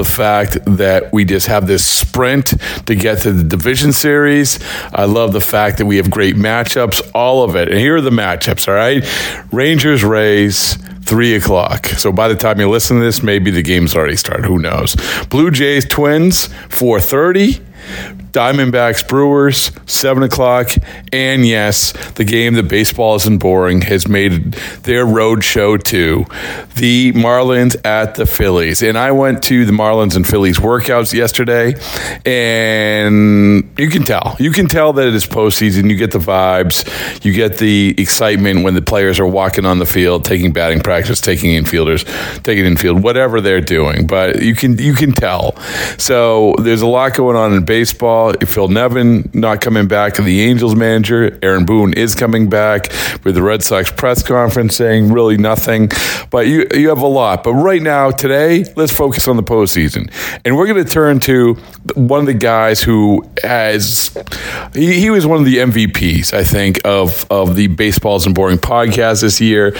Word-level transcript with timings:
the 0.00 0.10
fact 0.10 0.64
that 0.64 1.12
we 1.12 1.26
just 1.26 1.46
have 1.46 1.66
this 1.66 1.84
sprint 1.84 2.54
to 2.86 2.94
get 2.94 3.20
to 3.20 3.32
the 3.32 3.44
division 3.44 3.92
series. 3.92 4.58
I 4.94 5.04
love 5.04 5.34
the 5.34 5.42
fact 5.42 5.76
that 5.76 5.84
we 5.84 5.98
have 5.98 6.10
great 6.10 6.36
matchups, 6.36 7.10
all 7.14 7.42
of 7.42 7.54
it. 7.54 7.68
And 7.68 7.78
here 7.78 7.96
are 7.96 8.00
the 8.00 8.08
matchups, 8.08 8.66
all 8.66 8.72
right? 8.72 9.04
Rangers, 9.52 10.02
Rays, 10.02 10.76
three 11.02 11.34
o'clock. 11.34 11.84
So 11.86 12.12
by 12.12 12.28
the 12.28 12.34
time 12.34 12.58
you 12.60 12.70
listen 12.70 12.96
to 12.96 13.02
this, 13.02 13.22
maybe 13.22 13.50
the 13.50 13.62
game's 13.62 13.94
already 13.94 14.16
started. 14.16 14.46
Who 14.46 14.58
knows? 14.58 14.96
Blue 15.26 15.50
Jays, 15.50 15.84
Twins, 15.84 16.46
430. 16.70 17.60
Diamondbacks 18.32 19.06
Brewers, 19.06 19.72
7 19.86 20.22
o'clock. 20.22 20.70
And 21.12 21.46
yes, 21.46 21.92
the 22.12 22.24
game 22.24 22.54
that 22.54 22.68
baseball 22.68 23.16
isn't 23.16 23.38
boring 23.38 23.82
has 23.82 24.06
made 24.06 24.52
their 24.84 25.04
road 25.04 25.42
show 25.42 25.76
too. 25.76 26.26
The 26.76 27.12
Marlins 27.12 27.76
at 27.84 28.14
the 28.14 28.26
Phillies. 28.26 28.82
And 28.82 28.96
I 28.96 29.12
went 29.12 29.42
to 29.44 29.64
the 29.64 29.72
Marlins 29.72 30.16
and 30.16 30.26
Phillies 30.26 30.58
workouts 30.58 31.12
yesterday, 31.12 31.74
and 32.24 33.70
you 33.76 33.88
can 33.88 34.04
tell. 34.04 34.36
You 34.38 34.52
can 34.52 34.68
tell 34.68 34.92
that 34.94 35.06
it 35.06 35.14
is 35.14 35.26
postseason. 35.26 35.90
You 35.90 35.96
get 35.96 36.12
the 36.12 36.18
vibes, 36.18 37.24
you 37.24 37.32
get 37.32 37.58
the 37.58 37.94
excitement 37.98 38.62
when 38.62 38.74
the 38.74 38.82
players 38.82 39.18
are 39.18 39.26
walking 39.26 39.66
on 39.66 39.78
the 39.78 39.86
field, 39.86 40.24
taking 40.24 40.52
batting 40.52 40.80
practice, 40.80 41.20
taking 41.20 41.50
infielders, 41.62 42.04
taking 42.42 42.64
infield, 42.64 43.02
whatever 43.02 43.40
they're 43.40 43.60
doing. 43.60 44.06
But 44.06 44.42
you 44.42 44.54
can 44.54 44.78
you 44.78 44.94
can 44.94 45.12
tell. 45.12 45.56
So 45.98 46.54
there's 46.58 46.82
a 46.82 46.86
lot 46.86 47.14
going 47.14 47.36
on 47.36 47.52
in 47.52 47.64
baseball. 47.64 48.19
Phil 48.46 48.68
Nevin 48.68 49.30
not 49.32 49.60
coming 49.60 49.88
back, 49.88 50.16
the 50.16 50.42
Angels 50.42 50.74
manager 50.74 51.38
Aaron 51.42 51.64
Boone 51.64 51.92
is 51.94 52.14
coming 52.14 52.48
back 52.48 52.88
with 53.24 53.34
the 53.34 53.42
Red 53.42 53.62
Sox 53.62 53.90
press 53.90 54.22
conference 54.22 54.76
saying 54.76 55.12
really 55.12 55.36
nothing. 55.36 55.90
But 56.30 56.46
you 56.46 56.66
you 56.74 56.88
have 56.88 57.02
a 57.02 57.06
lot. 57.06 57.44
But 57.44 57.54
right 57.54 57.82
now, 57.82 58.10
today, 58.10 58.64
let's 58.76 58.92
focus 58.92 59.28
on 59.28 59.36
the 59.36 59.42
postseason, 59.42 60.10
and 60.44 60.56
we're 60.56 60.66
going 60.66 60.84
to 60.84 60.90
turn 60.90 61.20
to 61.20 61.54
one 61.94 62.20
of 62.20 62.26
the 62.26 62.34
guys 62.34 62.82
who 62.82 63.24
has 63.42 64.16
he, 64.74 65.00
he 65.00 65.10
was 65.10 65.26
one 65.26 65.38
of 65.38 65.44
the 65.44 65.56
MVPs, 65.56 66.32
I 66.32 66.44
think, 66.44 66.80
of 66.84 67.26
of 67.30 67.56
the 67.56 67.68
Baseball 67.68 68.16
Isn't 68.16 68.34
Boring 68.34 68.58
podcast 68.58 69.22
this 69.22 69.40
year. 69.40 69.76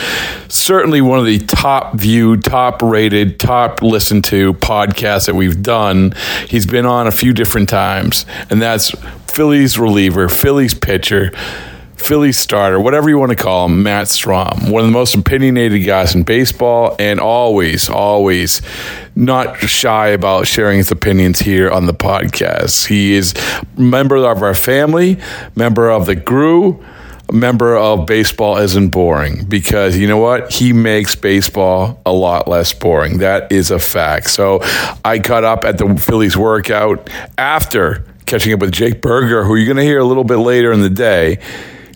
Certainly 0.49 1.01
one 1.03 1.19
of 1.19 1.27
the 1.27 1.39
top 1.39 1.95
viewed, 1.95 2.45
top 2.45 2.83
rated, 2.83 3.39
top 3.39 3.83
listened 3.83 4.25
to 4.25 4.55
podcasts 4.55 5.27
that 5.27 5.35
we've 5.35 5.63
done. 5.63 6.13
He's 6.49 6.67
been 6.67 6.87
on 6.87 7.07
a 7.07 7.13
few 7.13 7.33
different 7.33 7.69
times, 7.69 8.27
and 8.49 8.61
that's 8.61 8.91
Phillies 9.27 9.79
reliever, 9.79 10.29
Phillies 10.29 10.75
pitcher. 10.75 11.33
Phillies 11.97 12.39
starter, 12.39 12.81
whatever 12.81 13.11
you 13.11 13.19
want 13.19 13.29
to 13.29 13.37
call 13.37 13.67
him, 13.67 13.83
Matt 13.83 14.07
Strahm, 14.07 14.71
one 14.71 14.81
of 14.81 14.87
the 14.87 14.93
most 14.93 15.15
opinionated 15.15 15.85
guys 15.85 16.15
in 16.15 16.23
baseball, 16.23 16.97
and 16.99 17.21
always, 17.21 17.91
always 17.91 18.63
not 19.15 19.59
shy 19.59 20.09
about 20.09 20.47
sharing 20.47 20.79
his 20.79 20.91
opinions 20.91 21.41
here 21.41 21.71
on 21.71 21.85
the 21.85 21.93
podcast. 21.93 22.87
He 22.87 23.13
is 23.13 23.35
a 23.77 23.81
member 23.81 24.17
of 24.17 24.43
our 24.43 24.55
family, 24.55 25.21
member 25.55 25.91
of 25.91 26.07
the 26.07 26.17
crew 26.17 26.83
member 27.33 27.77
of 27.77 28.07
baseball 28.07 28.57
isn't 28.57 28.89
boring 28.89 29.45
because 29.45 29.97
you 29.97 30.07
know 30.07 30.19
what? 30.19 30.53
He 30.53 30.73
makes 30.73 31.15
baseball 31.15 32.01
a 32.05 32.13
lot 32.13 32.49
less 32.49 32.73
boring. 32.73 33.19
That 33.19 33.51
is 33.53 33.71
a 33.71 33.79
fact. 33.79 34.31
So 34.31 34.61
I 35.05 35.19
caught 35.19 35.45
up 35.45 35.65
at 35.65 35.79
the 35.79 35.97
Phillies 35.97 36.37
workout 36.37 37.09
after 37.39 38.05
catching 38.31 38.53
up 38.53 38.61
with 38.61 38.71
Jake 38.71 39.03
Burger, 39.03 39.43
who 39.43 39.57
you're 39.57 39.67
going 39.67 39.77
to 39.77 39.83
hear 39.83 39.99
a 39.99 40.05
little 40.05 40.23
bit 40.23 40.37
later 40.37 40.73
in 40.73 40.83
the 40.83 40.89
day. 40.89 41.39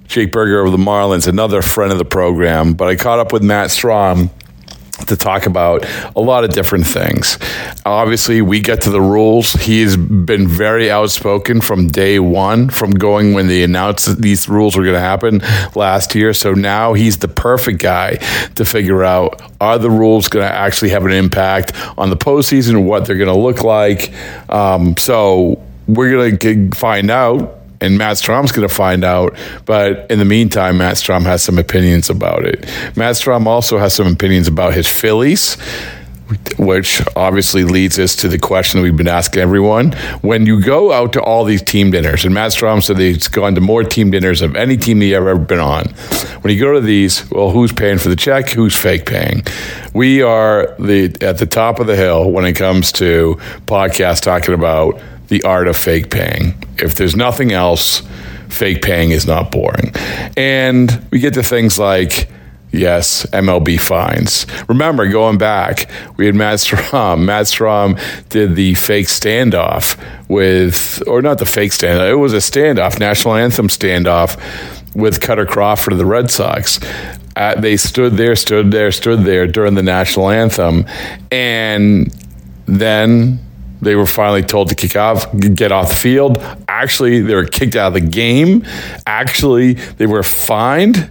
Jake 0.09 0.33
Burger 0.33 0.61
of 0.61 0.73
the 0.73 0.79
Marlins, 0.79 1.29
another 1.29 1.63
friend 1.63 1.93
of 1.93 1.99
the 1.99 2.05
program. 2.05 2.75
But 2.75 2.89
I 2.89 2.97
caught 2.97 3.21
up 3.21 3.33
with 3.33 3.43
Matt 3.43 3.71
Strahm 3.71 4.31
to 5.07 5.17
talk 5.17 5.47
about 5.47 5.87
a 6.17 6.21
lot 6.21 6.43
of 6.43 6.51
different 6.51 6.87
things. 6.87 7.39
Obviously, 7.87 8.43
we 8.43 8.59
get 8.59 8.81
to 8.83 8.91
the 8.91 9.01
rules. 9.01 9.53
He's 9.53 9.97
been 9.97 10.49
very 10.49 10.91
outspoken 10.91 11.61
from 11.61 11.87
day 11.87 12.19
one, 12.19 12.69
from 12.69 12.91
going 12.91 13.33
when 13.33 13.47
they 13.47 13.63
announced 13.63 14.07
that 14.07 14.21
these 14.21 14.49
rules 14.49 14.77
were 14.77 14.83
going 14.83 14.95
to 14.95 15.01
happen 15.01 15.41
last 15.77 16.17
year. 16.17 16.35
So 16.35 16.53
now 16.53 16.95
he's 16.95 17.19
the 17.19 17.29
perfect 17.29 17.81
guy 17.81 18.17
to 18.57 18.65
figure 18.65 19.05
out 19.05 19.41
are 19.61 19.79
the 19.79 19.91
rules 19.91 20.29
going 20.29 20.49
to 20.49 20.53
actually 20.53 20.91
have 20.91 21.05
an 21.05 21.13
impact 21.13 21.73
on 21.97 22.11
the 22.11 22.17
postseason, 22.17 22.85
what 22.85 23.07
they're 23.07 23.19
going 23.19 23.33
to 23.33 23.41
look 23.41 23.63
like. 23.63 24.13
Um, 24.51 24.97
so 24.97 25.63
we're 25.87 26.11
going 26.11 26.39
to 26.39 26.71
find 26.77 27.11
out 27.11 27.61
and 27.85 27.99
Matt 27.99 28.17
Strahm's 28.17 28.51
going 28.51 28.67
to 28.67 28.75
find 28.75 29.05
out. 29.05 29.37
But 29.67 30.11
in 30.11 30.19
the 30.19 30.25
meantime, 30.25 30.79
Matt 30.79 30.95
Strahm 30.95 31.23
has 31.23 31.43
some 31.43 31.59
opinions 31.59 32.09
about 32.09 32.45
it. 32.45 32.65
Matt 32.97 33.17
Strahm 33.17 33.47
also 33.47 33.79
has 33.79 33.95
some 33.95 34.07
opinions 34.07 34.49
about 34.49 34.75
his 34.75 34.89
Phillies. 34.89 35.57
Which 36.57 37.03
obviously 37.17 37.65
leads 37.65 37.99
us 37.99 38.17
to 38.17 38.29
the 38.29 38.39
question 38.39 38.81
we've 38.81 38.97
been 38.97 39.07
asking 39.07 39.43
everyone. 39.43 39.93
When 40.23 40.47
you 40.47 40.59
go 40.63 40.91
out 40.91 41.13
to 41.13 41.23
all 41.23 41.45
these 41.45 41.61
team 41.61 41.91
dinners, 41.91 42.25
and 42.25 42.33
Matt 42.33 42.53
Strahm 42.53 42.83
said 42.83 42.99
he's 42.99 43.29
gone 43.29 43.55
to 43.57 43.61
more 43.61 43.85
team 43.85 44.11
dinners 44.11 44.41
of 44.41 44.57
any 44.57 44.79
team 44.79 45.03
he 45.03 45.15
ever 45.15 45.37
been 45.37 45.61
on. 45.61 45.85
When 46.41 46.53
you 46.53 46.59
go 46.59 46.73
to 46.73 46.81
these, 46.81 47.31
well, 47.31 47.51
who's 47.51 47.73
paying 47.73 47.99
for 47.99 48.09
the 48.09 48.17
check? 48.17 48.49
Who's 48.49 48.75
fake 48.75 49.05
paying? 49.05 49.43
We 49.93 50.23
are 50.23 50.75
the 50.79 51.15
at 51.21 51.37
the 51.37 51.47
top 51.47 51.79
of 51.79 51.87
the 51.87 51.95
hill 51.95 52.31
when 52.31 52.47
it 52.47 52.55
comes 52.55 52.91
to 52.93 53.35
podcasts 53.67 54.23
talking 54.23 54.55
about 54.55 54.99
the 55.29 55.43
art 55.43 55.69
of 55.69 55.77
fake 55.77 56.11
paying. 56.11 56.55
If 56.79 56.95
there's 56.95 57.17
nothing 57.17 57.53
else, 57.53 58.03
fake 58.49 58.83
paying 58.83 59.11
is 59.11 59.27
not 59.27 59.51
boring. 59.51 59.93
And 60.37 61.07
we 61.11 61.19
get 61.19 61.35
to 61.35 61.43
things 61.43 61.79
like, 61.79 62.29
yes, 62.73 63.27
MLB 63.27 63.81
fines. 63.81 64.47
Remember, 64.69 65.07
going 65.09 65.39
back, 65.39 65.89
we 66.17 66.27
had 66.27 66.35
Matt 66.35 66.59
Strahm. 66.59 67.25
Matt 67.25 67.47
Strahm 67.47 67.99
did 68.29 68.57
the 68.57 68.75
fake 68.75 69.07
standoff 69.07 69.99
with, 70.29 71.03
or 71.07 71.23
not 71.23 71.39
the 71.39 71.47
fake 71.47 71.73
standoff, 71.73 72.11
it 72.11 72.17
was 72.17 72.33
a 72.33 72.39
standoff, 72.39 72.99
national 72.99 73.35
anthem 73.35 73.69
standoff 73.69 74.37
with 74.95 75.21
Kutter 75.21 75.47
Crawford 75.47 75.93
of 75.93 75.99
the 75.99 76.07
Red 76.07 76.31
Sox. 76.31 76.79
Uh, 77.37 77.61
they 77.61 77.77
stood 77.77 78.13
there, 78.13 78.37
stood 78.37 78.71
there, 78.71 78.93
stood 78.93 79.25
there 79.25 79.47
during 79.47 79.75
the 79.75 79.83
national 79.83 80.31
anthem. 80.31 80.87
And 81.33 82.15
then 82.67 83.41
they 83.85 83.95
were 83.95 84.07
finally 84.07 84.43
told 84.43 84.69
to 84.71 84.75
kick 84.75 84.97
off, 84.97 85.27
get 85.39 85.73
off 85.73 85.91
the 85.91 85.95
field. 85.95 86.39
Actually, 86.69 87.21
they 87.21 87.35
were 87.35 87.47
kicked 87.47 87.77
out 87.77 87.89
of 87.89 87.95
the 87.95 88.01
game. 88.01 88.65
Actually, 89.07 89.75
they 89.75 90.07
were 90.07 90.23
fined. 90.23 91.11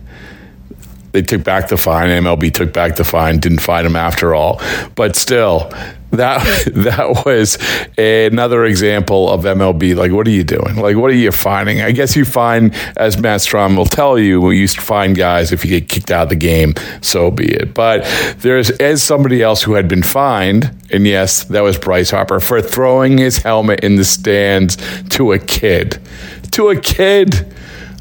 They 1.12 1.22
took 1.22 1.44
back 1.44 1.70
the 1.70 1.78
fine. 1.78 2.10
MLB 2.10 2.54
took 2.54 2.74
back 2.74 2.96
the 2.96 3.04
fine, 3.04 3.40
didn't 3.40 3.60
fine 3.60 3.84
them 3.84 3.96
after 3.96 4.34
all. 4.34 4.62
But 4.96 5.16
still, 5.16 5.72
that 6.14 6.44
that 6.74 7.26
was 7.26 7.58
another 7.98 8.66
example 8.66 9.30
of 9.30 9.44
MLB. 9.44 9.96
Like, 9.96 10.12
what 10.12 10.28
are 10.28 10.32
you 10.32 10.44
doing? 10.44 10.76
Like, 10.76 10.96
what 10.96 11.12
are 11.12 11.16
you 11.16 11.32
finding? 11.32 11.82
I 11.82 11.92
guess 11.92 12.16
you 12.16 12.26
find, 12.26 12.74
as 12.98 13.18
Matt 13.18 13.42
Strahm 13.42 13.76
will 13.78 13.86
tell 13.86 14.18
you, 14.18 14.42
we 14.42 14.58
used 14.58 14.76
to 14.76 14.82
find 14.82 15.16
guys 15.16 15.52
if 15.52 15.64
you 15.66 15.80
get 15.80 15.90
kicked 15.90 16.12
out 16.12 16.24
of 16.24 16.30
the 16.30 16.36
game, 16.36 16.74
so 17.02 17.32
be 17.32 17.52
it. 17.52 17.74
But 17.74 18.04
there's 18.40 18.70
as 18.72 19.04
somebody 19.04 19.42
else 19.42 19.64
who 19.64 19.74
had 19.74 19.88
been 19.88 20.04
fined, 20.04 20.72
and 20.92 21.06
yes, 21.06 21.44
that 21.46 21.62
was 21.62 21.78
Bryce 21.78 22.12
Harper 22.12 22.40
for 22.40 22.62
throwing 22.62 23.18
his 23.18 23.38
helmet 23.38 23.82
in 23.82 23.96
the 23.96 24.06
stands 24.06 24.78
to 25.10 25.34
a 25.34 25.40
kid, 25.40 26.00
to 26.52 26.70
a 26.70 26.80
kid. 26.80 27.48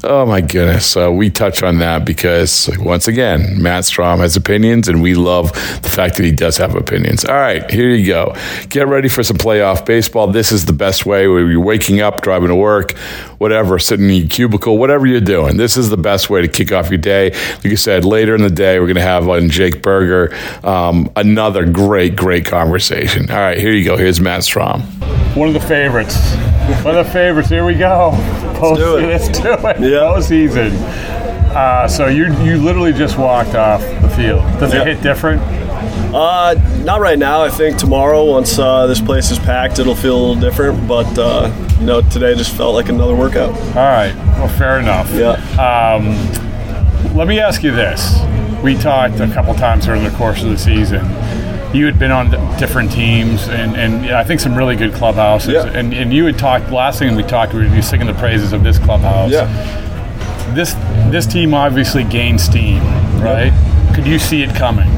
Oh 0.05 0.25
my 0.25 0.41
goodness. 0.41 0.97
Uh, 0.97 1.09
we 1.09 1.29
touch 1.29 1.63
on 1.63 1.79
that 1.79 2.03
because, 2.03 2.69
once 2.79 3.07
again, 3.07 3.61
Matt 3.61 3.85
Strahm 3.85 4.17
has 4.17 4.35
opinions, 4.35 4.89
and 4.89 5.01
we 5.01 5.13
love 5.13 5.53
the 5.81 5.89
fact 5.89 6.17
that 6.17 6.25
he 6.25 6.31
does 6.31 6.57
have 6.57 6.75
opinions. 6.75 7.23
All 7.23 7.35
right, 7.35 7.69
here 7.71 7.89
you 7.89 8.05
go. 8.05 8.35
Get 8.67 8.89
ready 8.89 9.07
for 9.07 9.23
some 9.23 9.37
playoff 9.37 9.85
baseball. 9.85 10.27
This 10.27 10.51
is 10.51 10.65
the 10.65 10.73
best 10.73 11.05
way 11.05 11.29
where 11.29 11.49
you're 11.49 11.63
waking 11.63 12.01
up, 12.01 12.21
driving 12.21 12.49
to 12.49 12.55
work, 12.55 12.95
whatever, 13.43 13.77
sitting 13.77 14.09
in 14.09 14.15
your 14.15 14.27
cubicle, 14.27 14.77
whatever 14.77 15.05
you're 15.05 15.19
doing. 15.19 15.57
This 15.57 15.75
is 15.75 15.89
the 15.89 15.97
best 15.97 16.29
way 16.29 16.41
to 16.41 16.47
kick 16.47 16.71
off 16.71 16.89
your 16.89 16.97
day. 16.97 17.31
Like 17.31 17.65
I 17.65 17.75
said, 17.75 18.05
later 18.05 18.33
in 18.35 18.41
the 18.41 18.49
day, 18.49 18.79
we're 18.79 18.85
going 18.87 18.95
to 18.95 19.01
have 19.01 19.27
on 19.27 19.49
Jake 19.49 19.81
Burger 19.81 20.33
um, 20.65 21.11
another 21.17 21.65
great, 21.69 22.15
great 22.15 22.45
conversation. 22.45 23.29
All 23.29 23.35
right, 23.37 23.57
here 23.59 23.73
you 23.73 23.83
go. 23.83 23.97
Here's 23.97 24.21
Matt 24.21 24.41
Strahm. 24.43 24.81
One 25.35 25.49
of 25.49 25.53
the 25.53 25.59
favorites. 25.59 26.15
One 26.85 26.95
of 26.95 27.05
the 27.05 27.11
favorites. 27.11 27.49
Here 27.49 27.65
we 27.65 27.75
go. 27.75 28.11
Post, 28.55 28.79
do 28.79 28.97
it. 28.97 29.07
Let's 29.07 29.27
do 29.39 29.51
it. 29.51 29.79
Yeah. 29.81 30.13
Postseason. 30.15 30.71
Uh, 31.53 31.87
so 31.87 32.07
you 32.07 32.33
you 32.43 32.57
literally 32.63 32.93
just 32.93 33.17
walked 33.17 33.55
off 33.55 33.81
the 34.01 34.09
field. 34.15 34.41
Does 34.59 34.73
Yeah. 34.73 34.81
it 34.83 34.87
hit 34.95 35.03
different? 35.03 35.41
Uh, 36.13 36.55
not 36.83 37.01
right 37.01 37.17
now. 37.17 37.43
I 37.43 37.49
think 37.49 37.77
tomorrow, 37.77 38.23
once 38.25 38.59
uh, 38.59 38.87
this 38.87 39.01
place 39.01 39.31
is 39.31 39.39
packed, 39.39 39.79
it'll 39.79 39.95
feel 39.95 40.17
a 40.17 40.21
little 40.21 40.41
different. 40.41 40.87
But 40.87 41.17
uh, 41.17 41.51
you 41.79 41.85
know, 41.85 42.01
today 42.01 42.35
just 42.35 42.55
felt 42.55 42.75
like 42.75 42.89
another 42.89 43.15
workout. 43.15 43.49
All 43.49 43.75
right. 43.75 44.13
Well, 44.37 44.47
fair 44.47 44.79
enough. 44.79 45.11
Yeah. 45.13 45.33
Um, 45.57 46.15
let 47.15 47.27
me 47.27 47.39
ask 47.39 47.63
you 47.63 47.71
this. 47.71 48.19
We 48.63 48.75
talked 48.75 49.19
a 49.19 49.27
couple 49.33 49.53
times 49.55 49.85
during 49.85 50.03
the 50.03 50.11
course 50.11 50.41
of 50.41 50.49
the 50.49 50.57
season. 50.57 51.03
You 51.75 51.85
had 51.85 51.97
been 51.97 52.11
on 52.11 52.29
different 52.57 52.91
teams 52.91 53.47
and, 53.47 53.75
and 53.75 54.05
I 54.15 54.23
think 54.23 54.39
some 54.39 54.55
really 54.55 54.75
good 54.75 54.93
clubhouses. 54.93 55.53
Yeah. 55.53 55.65
And, 55.65 55.93
and 55.93 56.13
you 56.13 56.25
had 56.25 56.37
talked, 56.37 56.71
last 56.71 56.99
thing 56.99 57.15
we 57.15 57.23
talked, 57.23 57.53
we 57.53 57.67
were 57.67 57.81
singing 57.81 58.07
the 58.07 58.13
praises 58.13 58.53
of 58.53 58.63
this 58.63 58.77
clubhouse. 58.77 59.31
Yeah. 59.31 59.47
This, 60.53 60.75
this 61.11 61.25
team 61.25 61.53
obviously 61.53 62.03
gained 62.03 62.39
steam, 62.39 62.83
right? 63.21 63.51
Could 63.95 64.05
you 64.05 64.19
see 64.19 64.43
it 64.43 64.55
coming? 64.55 64.89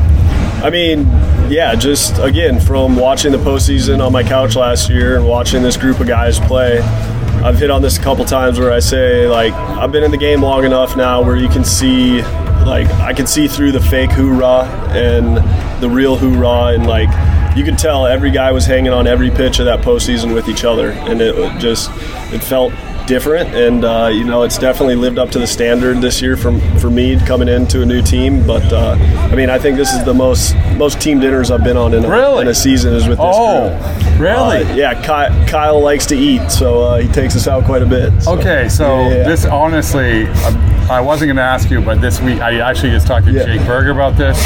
I 0.66 0.72
mean, 0.72 1.06
yeah, 1.48 1.76
just 1.76 2.18
again 2.18 2.60
from 2.60 2.96
watching 2.96 3.32
the 3.32 3.38
postseason 3.38 4.04
on 4.04 4.12
my 4.12 4.24
couch 4.24 4.56
last 4.56 4.90
year 4.90 5.16
and 5.16 5.28
watching 5.28 5.62
this 5.62 5.78
group 5.78 6.00
of 6.00 6.08
guys 6.08 6.40
play. 6.40 6.80
I've 6.80 7.60
hit 7.60 7.70
on 7.70 7.84
this 7.84 8.00
a 8.00 8.02
couple 8.02 8.26
times 8.26 8.60
where 8.60 8.72
I 8.72 8.80
say 8.80 9.28
like 9.28 9.54
I've 9.54 9.92
been 9.92 10.04
in 10.04 10.10
the 10.10 10.18
game 10.18 10.42
long 10.42 10.66
enough 10.66 10.98
now 10.98 11.22
where 11.22 11.36
you 11.36 11.50
can 11.50 11.64
see 11.64 12.24
like 12.66 12.88
I 12.94 13.14
can 13.14 13.28
see 13.28 13.48
through 13.48 13.74
the 13.74 13.80
fake 13.80 14.10
hoorah 14.10 14.64
and 14.90 15.38
the 15.84 15.88
real 15.88 16.16
hoorah 16.16 16.74
and 16.74 16.88
like 16.88 17.10
you 17.56 17.64
could 17.64 17.78
tell 17.78 18.06
every 18.06 18.32
guy 18.32 18.52
was 18.52 18.66
hanging 18.66 18.92
on 18.92 19.08
every 19.08 19.30
pitch 19.32 19.60
of 19.60 19.66
that 19.66 19.82
postseason 19.82 20.34
with 20.34 20.50
each 20.50 20.64
other 20.64 20.92
and 20.92 21.22
it 21.22 21.36
just 21.60 21.90
it 22.34 22.44
felt 22.44 22.74
different 23.08 23.54
and 23.54 23.86
uh, 23.86 24.10
you 24.12 24.24
know 24.24 24.42
it's 24.42 24.58
definitely 24.58 24.96
lived 24.96 25.20
up 25.20 25.30
to 25.30 25.38
the 25.38 25.46
standard 25.46 26.02
this 26.02 26.24
year 26.24 26.36
from 26.36 26.60
for 26.80 26.90
me 26.90 27.18
coming 27.20 27.48
into 27.48 27.84
a 27.84 27.86
new 27.86 28.02
team 28.02 28.46
but 28.48 28.64
uh, 28.74 28.98
I 29.32 29.36
mean 29.36 29.48
I 29.50 29.60
think 29.60 29.78
this 29.78 29.94
is 29.94 30.04
the 30.04 30.14
most 30.14 30.56
most 30.76 31.00
team 31.00 31.20
dinners 31.20 31.52
I've 31.52 31.64
been 31.64 31.78
on 31.78 31.94
in 31.94 32.04
a, 32.04 32.10
Really? 32.10 32.42
in 32.42 32.48
a 32.48 32.54
season 32.56 32.94
is 32.96 33.08
with 33.08 33.20
this 33.20 33.28
Oh, 33.30 33.70
group. 33.70 34.20
really? 34.20 34.64
Uh, 34.64 34.74
yeah, 34.76 34.94
Ky- 35.02 35.50
Kyle 35.50 35.80
likes 35.80 36.08
to 36.08 36.16
eat, 36.18 36.50
so 36.50 36.82
uh, 36.82 36.98
he 36.98 37.08
takes 37.10 37.36
us 37.36 37.48
out 37.48 37.64
quite 37.66 37.84
a 37.84 37.86
bit. 37.86 38.12
so- 38.24 38.38
Okay, 38.40 38.68
so 38.70 38.84
Yeah, 39.02 39.08
yeah, 39.18 39.24
this 39.28 39.46
honestly, 39.46 40.26
um, 40.28 40.56
I 40.90 41.02
wasn't 41.02 41.30
going 41.30 41.38
to 41.38 41.42
ask 41.42 41.70
you, 41.72 41.82
but 41.82 42.00
this 42.00 42.22
week 42.22 42.40
I 42.42 42.60
actually 42.60 42.92
just 42.92 43.08
talked 43.08 43.26
to 43.26 43.32
Yeah. 43.32 43.46
Jake 43.46 43.66
Burger 43.66 43.92
about 43.92 44.16
this, 44.18 44.38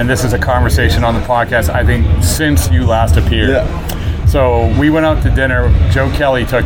and 0.00 0.08
this 0.08 0.24
is 0.24 0.32
a 0.32 0.38
conversation 0.38 1.04
on 1.04 1.14
the 1.14 1.20
podcast. 1.20 1.68
I 1.68 1.84
think 1.84 2.06
since 2.24 2.70
you 2.70 2.86
last 2.86 3.16
appeared. 3.16 3.50
Yeah. 3.50 4.26
So 4.26 4.74
we 4.80 4.88
went 4.88 5.04
out 5.04 5.22
to 5.24 5.30
dinner. 5.30 5.68
Joe 5.90 6.10
Kelly 6.12 6.46
took 6.46 6.64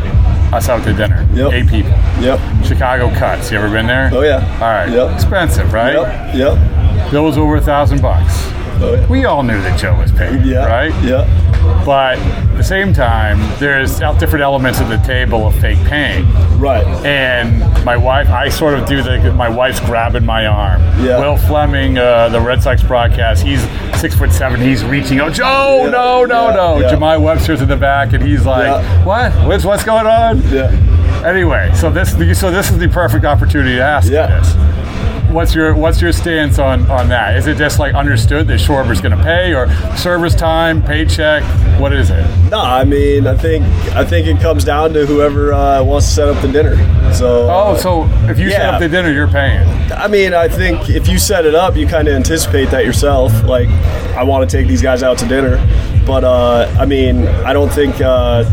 us 0.52 0.68
out 0.68 0.84
to 0.84 0.92
dinner. 0.92 1.26
Yep. 1.34 1.52
Eight 1.52 1.68
people. 1.68 1.90
Yep. 2.20 2.38
Chicago 2.64 3.10
Cuts. 3.18 3.50
You 3.50 3.58
ever 3.58 3.68
been 3.68 3.86
there? 3.88 4.10
Oh 4.12 4.22
yeah. 4.22 4.36
All 4.54 4.68
right. 4.70 4.88
Yep. 4.88 5.14
Expensive, 5.16 5.72
right? 5.72 5.94
Yep. 5.94 6.34
Yep. 6.36 7.10
Bill 7.10 7.24
was 7.24 7.36
over 7.36 7.56
a 7.56 7.60
thousand 7.60 8.00
bucks. 8.00 8.32
Oh, 8.78 8.94
yeah. 8.94 9.06
We 9.08 9.24
all 9.24 9.42
knew 9.42 9.60
that 9.62 9.80
Joe 9.80 9.98
was 9.98 10.12
paid, 10.12 10.44
Yeah. 10.44 10.66
right? 10.66 10.92
Yeah. 11.02 11.24
But 11.84 12.18
at 12.18 12.56
the 12.56 12.64
same 12.64 12.92
time, 12.92 13.38
there's 13.60 13.98
different 14.18 14.42
elements 14.42 14.80
of 14.80 14.88
the 14.88 14.96
table 14.98 15.46
of 15.46 15.54
fake 15.60 15.78
pain. 15.84 16.24
Right. 16.56 16.86
and 17.04 17.60
my 17.84 17.98
wife 17.98 18.30
i 18.30 18.48
sort 18.48 18.72
of 18.78 18.86
do 18.88 19.02
the 19.02 19.30
my 19.34 19.46
wife's 19.48 19.78
grabbing 19.80 20.24
my 20.24 20.46
arm 20.46 20.80
Yeah. 21.04 21.20
Will 21.20 21.36
Flemming 21.36 21.98
uh, 21.98 22.30
the 22.30 22.40
red 22.40 22.62
sox 22.62 22.82
broadcast 22.82 23.42
he's 23.42 23.60
six 24.00 24.14
foot 24.14 24.32
seven 24.32 24.58
he's 24.58 24.82
reaching 24.82 25.20
out 25.20 25.34
joe 25.34 25.82
Yeah, 25.84 25.90
no 25.90 26.24
no 26.24 26.48
yeah, 26.48 26.54
no 26.56 26.78
yeah. 26.80 26.90
Jemai 26.92 27.20
webster's 27.22 27.60
in 27.60 27.68
the 27.68 27.76
back 27.76 28.14
and 28.14 28.22
he's 28.24 28.46
like 28.46 28.82
what 29.04 29.32
what's, 29.46 29.64
what's 29.66 29.84
going 29.84 30.06
on 30.06 30.40
Yeah. 30.50 30.70
anyway 31.26 31.70
so 31.74 31.90
this 31.90 32.12
so 32.40 32.50
this 32.50 32.70
is 32.70 32.78
the 32.78 32.88
perfect 32.88 33.26
opportunity 33.26 33.76
to 33.76 33.82
ask 33.82 34.10
Yeah. 34.10 34.26
this 34.40 34.54
What's 35.36 35.54
your 35.54 35.74
what's 35.74 36.00
your 36.00 36.12
stance 36.12 36.58
on, 36.58 36.90
on 36.90 37.10
that? 37.10 37.36
Is 37.36 37.46
it 37.46 37.58
just 37.58 37.78
like 37.78 37.94
understood 37.94 38.46
that 38.46 38.58
Schwarber's 38.58 39.02
going 39.02 39.14
to 39.14 39.22
pay, 39.22 39.52
or 39.52 39.68
service 39.94 40.34
time, 40.34 40.82
paycheck? 40.82 41.42
What 41.78 41.92
is 41.92 42.08
it? 42.08 42.24
No, 42.50 42.58
I 42.58 42.84
mean, 42.84 43.26
I 43.26 43.36
think 43.36 43.62
I 43.94 44.02
think 44.02 44.26
it 44.26 44.40
comes 44.40 44.64
down 44.64 44.94
to 44.94 45.04
whoever 45.04 45.52
uh, 45.52 45.84
wants 45.84 46.06
to 46.06 46.12
set 46.14 46.28
up 46.30 46.40
the 46.40 46.50
dinner. 46.50 46.76
So. 47.12 47.50
Oh, 47.50 47.76
so 47.76 48.04
if 48.30 48.38
you 48.38 48.50
set 48.50 48.64
up 48.64 48.80
the 48.80 48.88
dinner, 48.88 49.12
you're 49.12 49.28
paying. 49.28 49.68
I 49.92 50.08
mean, 50.08 50.32
I 50.32 50.48
think 50.48 50.88
if 50.88 51.06
you 51.06 51.18
set 51.18 51.44
it 51.44 51.54
up, 51.54 51.76
you 51.76 51.86
kind 51.86 52.08
of 52.08 52.14
anticipate 52.14 52.70
that 52.70 52.86
yourself. 52.86 53.44
Like, 53.44 53.68
I 54.16 54.22
want 54.22 54.48
to 54.48 54.56
take 54.56 54.68
these 54.68 54.80
guys 54.80 55.02
out 55.02 55.18
to 55.18 55.28
dinner, 55.28 55.58
but 56.06 56.24
uh, 56.24 56.74
I 56.80 56.86
mean, 56.86 57.28
I 57.28 57.52
don't 57.52 57.70
think 57.70 58.00
uh, 58.00 58.44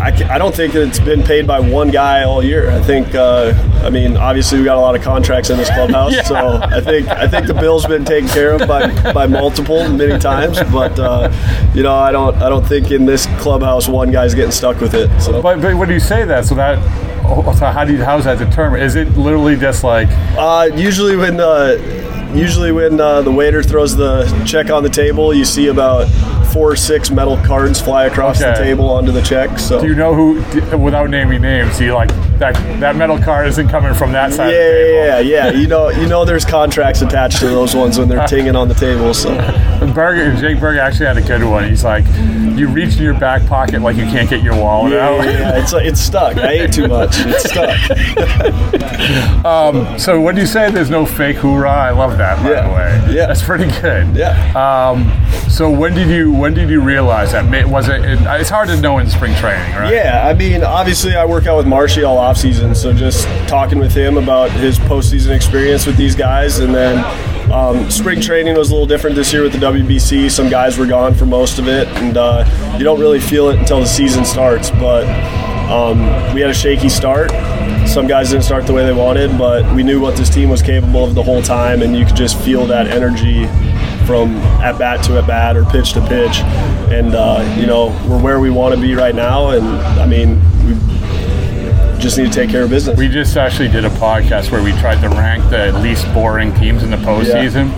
I, 0.00 0.34
I 0.34 0.38
don't 0.38 0.54
think 0.54 0.74
it's 0.74 0.98
been 0.98 1.22
paid 1.22 1.46
by 1.46 1.60
one 1.60 1.90
guy 1.90 2.24
all 2.24 2.42
year. 2.42 2.70
I 2.70 2.80
think 2.80 3.14
uh, 3.14 3.52
I 3.84 3.90
mean, 3.90 4.16
obviously 4.16 4.58
we 4.58 4.64
got 4.64 4.76
a 4.76 4.80
lot 4.80 4.94
of 4.96 5.02
contracts 5.02 5.50
in 5.50 5.56
this 5.58 5.68
clubhouse, 5.70 6.12
Yeah. 6.16 6.22
so 6.22 6.36
I 6.62 6.80
think 6.80 7.08
I 7.08 7.28
think 7.28 7.46
the 7.46 7.54
bill's 7.54 7.86
been 7.86 8.04
taken 8.04 8.28
care 8.28 8.52
of 8.52 8.66
by, 8.66 9.12
by 9.12 9.26
multiple 9.26 9.88
many 9.88 10.18
times. 10.18 10.58
But 10.72 10.98
uh, 10.98 11.30
you 11.74 11.82
know, 11.82 11.94
I 11.94 12.10
don't 12.12 12.34
I 12.36 12.48
don't 12.48 12.66
think 12.66 12.90
in 12.90 13.04
this 13.06 13.26
clubhouse 13.40 13.88
one 13.88 14.10
guy's 14.10 14.34
getting 14.34 14.52
stuck 14.52 14.80
with 14.80 14.94
it. 14.94 15.08
So. 15.20 15.40
But, 15.42 15.60
but 15.60 15.76
when 15.76 15.90
you 15.90 16.00
say 16.00 16.24
that, 16.24 16.44
so 16.46 16.54
that 16.54 16.78
oh, 17.24 17.54
so 17.58 17.66
how 17.66 17.84
do 17.84 17.92
you, 17.92 18.02
how's 18.04 18.24
that 18.24 18.38
determined? 18.38 18.82
Is 18.82 18.96
it 18.96 19.08
literally 19.16 19.56
just 19.56 19.84
like 19.84 20.08
Uh, 20.36 20.68
usually 20.74 21.16
when 21.16 21.38
uh, 21.40 21.76
usually 22.34 22.72
when 22.72 23.00
uh, 23.00 23.22
the 23.22 23.30
waiter 23.32 23.62
throws 23.62 23.96
the 23.96 24.24
check 24.46 24.70
on 24.70 24.82
the 24.82 24.88
table, 24.88 25.34
you 25.34 25.44
see 25.44 25.66
about 25.68 26.06
four 26.52 26.72
or 26.72 26.76
six 26.76 27.10
metal 27.10 27.36
cards 27.38 27.80
fly 27.80 28.06
across 28.06 28.38
the 28.38 28.52
table 28.54 28.88
onto 28.90 29.12
the 29.12 29.22
check. 29.22 29.58
So 29.58 29.80
do 29.80 29.86
you 29.86 29.94
know 29.94 30.14
who? 30.14 30.76
Without 30.76 31.10
naming 31.10 31.42
names, 31.42 31.78
do 31.78 31.84
you 31.84 31.94
like 31.94 32.10
that 32.40 32.54
that 32.80 32.96
metal 32.96 33.18
card 33.18 33.46
isn't 33.46 33.68
coming 33.68 33.94
from 33.94 34.12
that 34.12 34.32
side 34.32 34.48
of 34.48 34.52
the 34.52 34.58
table? 34.58 34.94
yeah, 35.06 35.18
yeah, 35.20 35.50
yeah. 35.50 35.58
You 35.60 35.66
know, 35.68 35.88
you 35.90 36.06
know, 36.06 36.24
there's 36.24 36.44
contracts 36.44 37.00
attached 37.02 37.38
to 37.38 37.46
those 37.48 37.74
ones 37.76 37.98
when 37.98 38.08
they're 38.08 38.26
tinging 38.26 38.56
on 38.56 38.68
the 38.68 38.74
table. 38.74 39.14
So 39.14 39.30
Burger, 39.94 40.34
Jake 40.40 40.58
Burger 40.60 40.80
actually 40.80 41.06
had 41.06 41.16
a 41.18 41.22
good 41.22 41.44
one. 41.44 41.68
He's 41.68 41.84
like, 41.84 42.04
you 42.58 42.68
reach 42.68 42.96
in 42.96 43.02
your 43.02 43.14
back 43.18 43.46
pocket 43.46 43.80
like 43.80 43.96
you 43.96 44.04
can't 44.04 44.28
get 44.28 44.42
your 44.42 44.54
wallet 44.56 44.92
yeah, 44.92 45.08
out. 45.08 45.24
yeah, 45.24 45.30
yeah. 45.30 45.62
it's 45.62 45.72
it's 45.72 46.00
stuck. 46.00 46.36
I 46.36 46.50
ate 46.52 46.72
too 46.72 46.88
much. 46.88 47.14
It's 47.20 47.48
stuck. 47.50 47.76
So 49.98 50.20
when 50.20 50.36
you 50.36 50.46
say 50.46 50.70
there's 50.70 50.90
no 50.90 51.04
fake 51.06 51.36
hoorah, 51.36 51.70
I 51.70 51.90
love 51.90 52.18
that. 52.18 52.42
By 52.42 52.50
Yeah. 52.50 52.66
the 52.68 52.74
way, 53.08 53.14
Yeah. 53.16 53.26
that's 53.26 53.42
pretty 53.42 53.66
good. 53.80 54.14
Yeah. 54.16 54.34
Um, 54.54 55.10
so 55.48 55.70
when 55.70 55.94
did 55.94 56.08
you 56.08 56.32
when 56.32 56.54
did 56.54 56.68
you 56.70 56.80
realize 56.80 57.32
that? 57.32 57.44
Was 57.68 57.88
it? 57.88 58.04
it- 58.04 58.18
It's 58.40 58.50
hard 58.50 58.68
to 58.68 58.76
know 58.80 58.98
in 58.98 59.08
spring 59.08 59.34
training, 59.36 59.74
right? 59.74 59.92
Yeah, 59.92 60.26
I 60.26 60.34
mean, 60.34 60.62
obviously, 60.62 61.16
I 61.16 61.24
work 61.24 61.46
out 61.46 61.56
with 61.56 61.66
Marshy 61.66 62.02
a 62.02 62.08
off 62.08 62.29
season, 62.36 62.74
so 62.74 62.92
just 62.92 63.26
talking 63.48 63.78
with 63.78 63.94
him 63.94 64.16
about 64.16 64.50
his 64.50 64.78
postseason 64.78 65.34
experience 65.34 65.86
with 65.86 65.96
these 65.96 66.14
guys, 66.14 66.58
and 66.58 66.74
then 66.74 66.98
um, 67.52 67.90
spring 67.90 68.20
training 68.20 68.56
was 68.56 68.70
a 68.70 68.72
little 68.72 68.86
different 68.86 69.16
this 69.16 69.32
year 69.32 69.42
with 69.42 69.52
the 69.52 69.58
WBC. 69.58 70.30
Some 70.30 70.48
guys 70.48 70.78
were 70.78 70.86
gone 70.86 71.14
for 71.14 71.26
most 71.26 71.58
of 71.58 71.68
it, 71.68 71.88
and 71.88 72.16
uh, 72.16 72.76
you 72.78 72.84
don't 72.84 73.00
really 73.00 73.20
feel 73.20 73.48
it 73.48 73.58
until 73.58 73.80
the 73.80 73.86
season 73.86 74.24
starts. 74.24 74.70
But 74.70 75.04
um, 75.70 75.98
we 76.34 76.40
had 76.40 76.50
a 76.50 76.54
shaky 76.54 76.88
start. 76.88 77.30
Some 77.88 78.06
guys 78.06 78.30
didn't 78.30 78.44
start 78.44 78.66
the 78.66 78.72
way 78.72 78.84
they 78.84 78.92
wanted, 78.92 79.36
but 79.36 79.74
we 79.74 79.82
knew 79.82 80.00
what 80.00 80.16
this 80.16 80.30
team 80.30 80.48
was 80.48 80.62
capable 80.62 81.04
of 81.04 81.14
the 81.14 81.22
whole 81.22 81.42
time, 81.42 81.82
and 81.82 81.96
you 81.96 82.04
could 82.04 82.16
just 82.16 82.38
feel 82.40 82.66
that 82.66 82.86
energy 82.86 83.46
from 84.06 84.36
at 84.60 84.78
bat 84.78 85.04
to 85.04 85.18
at 85.18 85.26
bat 85.26 85.56
or 85.56 85.64
pitch 85.66 85.92
to 85.92 86.00
pitch. 86.06 86.40
And, 86.90 87.14
uh, 87.14 87.56
you 87.58 87.66
know, 87.66 87.88
we're 88.08 88.20
where 88.20 88.40
we 88.40 88.50
want 88.50 88.74
to 88.74 88.80
be 88.80 88.94
right 88.94 89.14
now. 89.14 89.50
And, 89.50 89.66
I 89.66 90.06
mean, 90.06 90.40
just 92.00 92.18
need 92.18 92.26
to 92.26 92.32
take 92.32 92.50
care 92.50 92.62
of 92.64 92.70
business. 92.70 92.98
We 92.98 93.08
just 93.08 93.36
actually 93.36 93.68
did 93.68 93.84
a 93.84 93.90
podcast 93.90 94.50
where 94.50 94.62
we 94.62 94.72
tried 94.80 95.00
to 95.02 95.08
rank 95.10 95.48
the 95.50 95.72
least 95.80 96.12
boring 96.14 96.54
teams 96.54 96.82
in 96.82 96.90
the 96.90 96.96
postseason. 96.96 97.70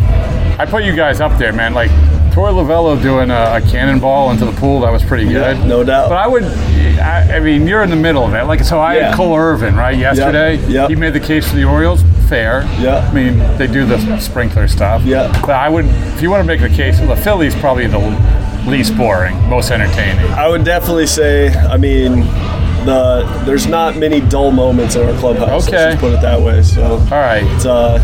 I 0.58 0.66
put 0.66 0.84
you 0.84 0.94
guys 0.94 1.20
up 1.20 1.38
there, 1.38 1.52
man. 1.52 1.74
Like 1.74 1.90
Torey 2.32 2.52
Lovullo 2.52 3.00
doing 3.02 3.30
a, 3.30 3.56
a 3.56 3.60
cannonball 3.70 4.30
into 4.30 4.44
the 4.44 4.52
pool, 4.52 4.80
that 4.80 4.92
was 4.92 5.02
pretty 5.04 5.24
Yeah, 5.24 5.54
good. 5.54 5.66
no 5.66 5.82
doubt. 5.84 6.08
But 6.08 6.16
I 6.18 6.26
would, 6.26 6.44
I, 6.44 7.36
I 7.36 7.40
mean, 7.40 7.66
you're 7.66 7.82
in 7.82 7.90
the 7.90 7.96
middle 7.96 8.24
of 8.24 8.32
it. 8.34 8.44
Like, 8.44 8.60
so 8.64 8.78
I 8.80 8.96
Yeah. 8.96 9.08
had 9.08 9.16
Cole 9.16 9.36
Irvin, 9.36 9.76
right, 9.76 9.96
yesterday. 9.98 10.56
Yep. 10.66 10.90
He 10.90 10.96
made 10.96 11.12
the 11.12 11.20
case 11.20 11.48
for 11.50 11.56
the 11.56 11.64
Orioles. 11.64 12.02
Fair. 12.28 12.62
Yeah. 12.80 13.06
I 13.06 13.12
mean, 13.12 13.38
they 13.58 13.66
do 13.66 13.84
the 13.84 14.18
sprinkler 14.18 14.66
stuff. 14.68 15.02
Yeah. 15.04 15.28
But 15.42 15.50
I 15.56 15.68
would, 15.68 15.84
if 15.84 16.22
you 16.22 16.30
want 16.30 16.40
to 16.42 16.46
make 16.46 16.60
the 16.60 16.74
case, 16.74 16.98
the 17.00 17.16
Phillies 17.16 17.54
probably 17.56 17.86
the 17.86 17.98
least 18.66 18.96
boring, 18.96 19.36
most 19.50 19.70
entertaining. 19.70 20.24
I 20.32 20.48
would 20.48 20.64
definitely 20.64 21.08
say, 21.08 21.48
I 21.50 21.76
mean, 21.76 22.20
the 22.84 23.42
there's 23.44 23.66
not 23.66 23.96
many 23.96 24.20
dull 24.20 24.50
moments 24.50 24.94
in 24.96 25.08
our 25.08 25.18
clubhouse. 25.18 25.66
Okay. 25.68 25.76
Let's 25.76 25.92
just 25.94 26.00
put 26.00 26.12
it 26.14 26.20
that 26.22 26.40
way. 26.40 26.62
So 26.62 26.82
All 26.84 26.98
right. 27.10 27.42
it's 27.54 27.66
uh, 27.66 27.98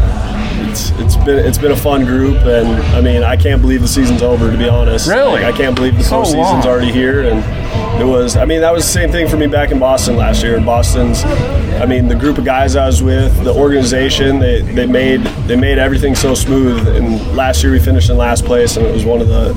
it's 0.70 0.90
it's 0.99 1.16
been 1.16 1.38
it's 1.44 1.58
been 1.58 1.73
a 1.73 1.76
fun 1.76 2.04
group, 2.04 2.38
and 2.42 2.68
I 2.94 3.00
mean, 3.00 3.23
I 3.23 3.37
can't 3.37 3.61
believe 3.61 3.80
the 3.80 3.88
season's 3.88 4.23
over. 4.23 4.50
To 4.50 4.56
be 4.58 4.68
honest, 4.68 5.08
Really? 5.08 5.42
Like, 5.42 5.54
I 5.54 5.56
can't 5.56 5.75
believe 5.76 5.97
the 5.97 6.04
So 6.04 6.23
postseason's 6.23 6.35
long. 6.37 6.66
already 6.66 6.92
here, 6.92 7.23
and 7.28 8.00
it 8.00 8.04
was. 8.04 8.37
I 8.37 8.44
mean, 8.44 8.61
that 8.61 8.73
was 8.73 8.85
the 8.85 8.90
same 8.92 9.11
thing 9.11 9.28
for 9.28 9.37
me 9.37 9.47
back 9.47 9.70
in 9.70 9.78
Boston 9.78 10.16
last 10.16 10.42
year. 10.42 10.61
Boston's, 10.61 11.25
I 11.25 11.87
mean, 11.87 12.08
the 12.08 12.14
group 12.16 12.38
of 12.38 12.44
guys 12.44 12.76
I 12.76 12.87
was 12.87 13.02
with, 13.02 13.42
the 13.44 13.52
organization, 13.54 14.38
they 14.40 14.62
they 14.62 14.87
made 14.87 15.20
they 15.47 15.56
made 15.56 15.78
everything 15.78 16.14
so 16.14 16.35
smooth. 16.35 16.87
And 16.88 17.20
last 17.37 17.62
year 17.62 17.73
we 17.73 17.78
finished 17.78 18.11
in 18.11 18.16
last 18.16 18.44
place, 18.44 18.76
and 18.76 18.85
it 18.87 18.92
was 18.92 19.04
one 19.04 19.20
of 19.20 19.28
the 19.28 19.54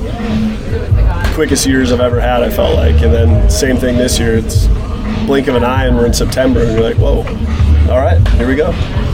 quickest 1.34 1.66
years 1.66 1.92
I've 1.92 2.00
ever 2.00 2.20
had. 2.20 2.42
I 2.42 2.50
felt 2.50 2.76
like, 2.76 3.02
and 3.02 3.12
then 3.12 3.50
same 3.50 3.76
thing 3.76 3.96
this 3.96 4.18
year. 4.18 4.36
It's 4.36 4.66
blink 5.26 5.48
of 5.48 5.54
an 5.56 5.64
eye, 5.64 5.86
and 5.86 5.96
we're 5.96 6.06
in 6.06 6.14
September, 6.14 6.60
and 6.62 6.72
you're 6.72 6.82
like, 6.82 6.96
whoa. 6.96 7.24
All 7.90 7.98
right, 7.98 8.26
here 8.36 8.46
we 8.48 8.54
go. 8.54 8.70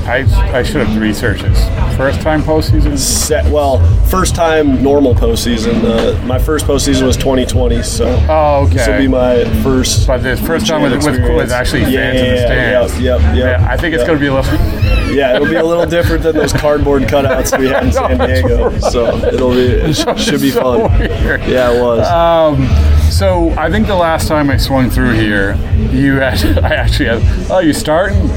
I, 0.06 0.24
I 0.54 0.62
should 0.62 0.86
have 0.86 1.00
researched 1.00 1.42
this. 1.42 1.96
First 1.96 2.20
time 2.20 2.42
postseason? 2.42 2.96
Set, 2.98 3.50
well, 3.52 3.78
first 4.06 4.34
time 4.34 4.82
normal 4.82 5.14
postseason. 5.14 5.82
Uh, 5.84 6.24
my 6.26 6.38
first 6.38 6.64
postseason 6.66 7.06
was 7.06 7.16
2020, 7.16 7.82
so 7.82 8.06
Oh, 8.28 8.64
okay. 8.66 8.76
this 8.76 8.88
will 8.88 8.98
be 8.98 9.08
my 9.08 9.44
first. 9.62 10.06
But 10.06 10.18
the 10.18 10.36
first 10.36 10.66
time 10.66 10.82
with, 10.82 10.92
with, 11.04 11.20
with 11.36 11.50
actually 11.50 11.82
fans 11.82 11.94
yeah, 11.94 12.12
in 12.12 12.34
the 12.34 12.40
stands. 12.40 13.00
Yep, 13.00 13.20
yep, 13.20 13.36
yep. 13.36 13.60
Yeah, 13.60 13.68
I 13.68 13.76
think 13.76 13.94
it's 13.94 14.02
yep. 14.02 14.06
going 14.06 14.18
to 14.18 14.22
be 14.22 14.28
a 14.28 14.34
little. 14.34 14.88
Yeah, 15.08 15.34
it'll 15.36 15.48
be 15.48 15.54
a 15.54 15.64
little 15.64 15.86
different 15.86 16.22
than 16.22 16.36
those 16.36 16.52
cardboard 16.52 17.04
cutouts 17.04 17.58
we 17.58 17.68
had 17.68 17.84
in 17.84 17.92
San 17.94 18.18
Diego. 18.18 18.78
So 18.78 19.16
it'll 19.26 19.52
be 19.52 19.60
it 19.60 19.94
should 20.18 20.42
be 20.42 20.50
fun. 20.50 20.80
Yeah, 21.00 21.72
it 21.72 21.82
was. 21.82 22.06
Um, 22.06 22.97
so 23.10 23.50
I 23.50 23.70
think 23.70 23.86
the 23.86 23.94
last 23.96 24.28
time 24.28 24.50
I 24.50 24.56
swung 24.56 24.90
through 24.90 25.12
here, 25.14 25.54
you 25.90 26.16
had 26.16 26.44
I 26.64 26.74
actually 26.74 27.06
had. 27.06 27.50
Oh, 27.50 27.58
you 27.58 27.72
starting? 27.72 28.28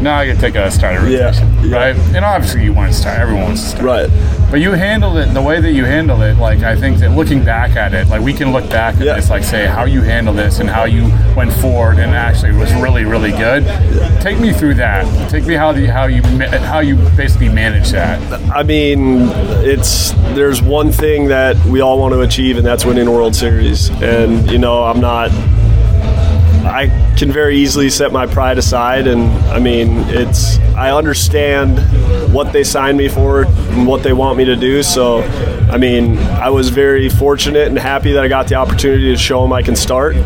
No, 0.00 0.12
I 0.12 0.26
can 0.26 0.36
take 0.38 0.54
a 0.54 0.70
starter 0.70 1.08
Yeah, 1.08 1.26
rotation, 1.26 1.70
yeah. 1.70 1.76
right? 1.76 1.96
And 2.14 2.24
obviously 2.24 2.62
you 2.62 2.72
want 2.72 2.92
to 2.92 2.96
start. 2.98 3.18
Everyone 3.18 3.44
wants 3.44 3.62
to 3.64 3.68
start. 3.70 3.84
right. 3.84 4.10
But 4.50 4.60
you 4.60 4.70
handled 4.72 5.18
it 5.18 5.34
the 5.34 5.42
way 5.42 5.60
that 5.60 5.72
you 5.72 5.84
handled 5.84 6.22
it. 6.22 6.36
Like 6.38 6.60
I 6.60 6.76
think 6.76 6.98
that 6.98 7.10
looking 7.10 7.44
back 7.44 7.76
at 7.76 7.92
it, 7.94 8.08
like 8.08 8.22
we 8.22 8.32
can 8.32 8.52
look 8.52 8.70
back 8.70 8.94
at 8.96 9.02
Yeah. 9.02 9.14
this, 9.16 9.28
like 9.28 9.42
say 9.44 9.66
how 9.66 9.84
you 9.84 10.00
handled 10.00 10.36
this 10.38 10.60
and 10.60 10.70
how 10.70 10.84
you 10.84 11.10
went 11.36 11.52
forward, 11.54 11.98
and 11.98 12.14
actually 12.14 12.52
was 12.52 12.72
really, 12.74 13.04
really 13.04 13.32
good. 13.32 13.64
Take 14.22 14.38
me 14.38 14.52
through 14.52 14.74
that. 14.74 15.04
Take 15.30 15.44
me 15.46 15.54
how 15.54 15.72
the 15.72 15.86
how 15.86 16.06
you 16.06 16.22
how 16.22 16.78
you 16.78 16.94
basically 17.16 17.48
manage 17.48 17.90
that. 17.90 18.18
I 18.50 18.62
mean, 18.62 19.28
it's 19.64 20.12
there's 20.34 20.62
one 20.62 20.92
thing 20.92 21.28
that 21.28 21.56
we 21.66 21.80
all 21.80 21.98
want 21.98 22.14
to 22.14 22.20
achieve, 22.20 22.56
and 22.56 22.64
that's 22.64 22.84
winning 22.84 23.06
a 23.08 23.12
World 23.12 23.34
Series. 23.34 23.90
And 24.00 24.48
you 24.50 24.58
know, 24.58 24.84
I'm 24.84 25.00
not. 25.00 25.30
I 26.68 27.14
can 27.16 27.32
very 27.32 27.56
easily 27.58 27.90
set 27.90 28.12
my 28.12 28.26
pride 28.26 28.58
aside, 28.58 29.06
and 29.06 29.30
I 29.48 29.58
mean, 29.58 29.98
it's. 30.08 30.58
I 30.76 30.92
understand 30.92 31.78
what 32.32 32.52
they 32.52 32.62
signed 32.62 32.98
me 32.98 33.08
for 33.08 33.44
and 33.44 33.86
what 33.86 34.02
they 34.02 34.12
want 34.12 34.38
me 34.38 34.44
to 34.44 34.54
do. 34.54 34.82
So, 34.82 35.22
I 35.72 35.78
mean, 35.78 36.18
I 36.18 36.50
was 36.50 36.68
very 36.68 37.08
fortunate 37.08 37.68
and 37.68 37.78
happy 37.78 38.12
that 38.12 38.22
I 38.22 38.28
got 38.28 38.48
the 38.48 38.54
opportunity 38.54 39.10
to 39.10 39.16
show 39.16 39.42
them 39.42 39.52
I 39.52 39.62
can 39.62 39.74
start. 39.74 40.16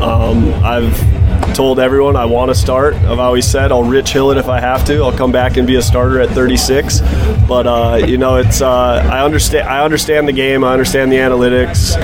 Um, 0.00 0.52
I've 0.64 1.21
told 1.54 1.78
everyone 1.78 2.16
I 2.16 2.24
want 2.24 2.50
to 2.50 2.54
start. 2.54 2.94
I've 2.94 3.18
always 3.18 3.46
said 3.46 3.72
I'll 3.72 3.84
Rich 3.84 4.12
Hill 4.12 4.30
it 4.30 4.38
if 4.38 4.48
I 4.48 4.60
have 4.60 4.84
to. 4.86 5.02
I'll 5.02 5.16
come 5.16 5.32
back 5.32 5.56
and 5.56 5.66
be 5.66 5.76
a 5.76 5.82
starter 5.82 6.20
at 6.20 6.30
36. 6.30 7.00
But 7.48 7.66
uh, 7.66 8.04
you 8.06 8.16
know, 8.18 8.36
it's 8.36 8.62
uh, 8.62 8.70
I 9.12 9.24
understand. 9.24 9.68
I 9.68 9.84
understand 9.84 10.28
the 10.28 10.32
game. 10.32 10.64
I 10.64 10.72
understand 10.72 11.12
the 11.12 11.16
analytics. 11.16 11.96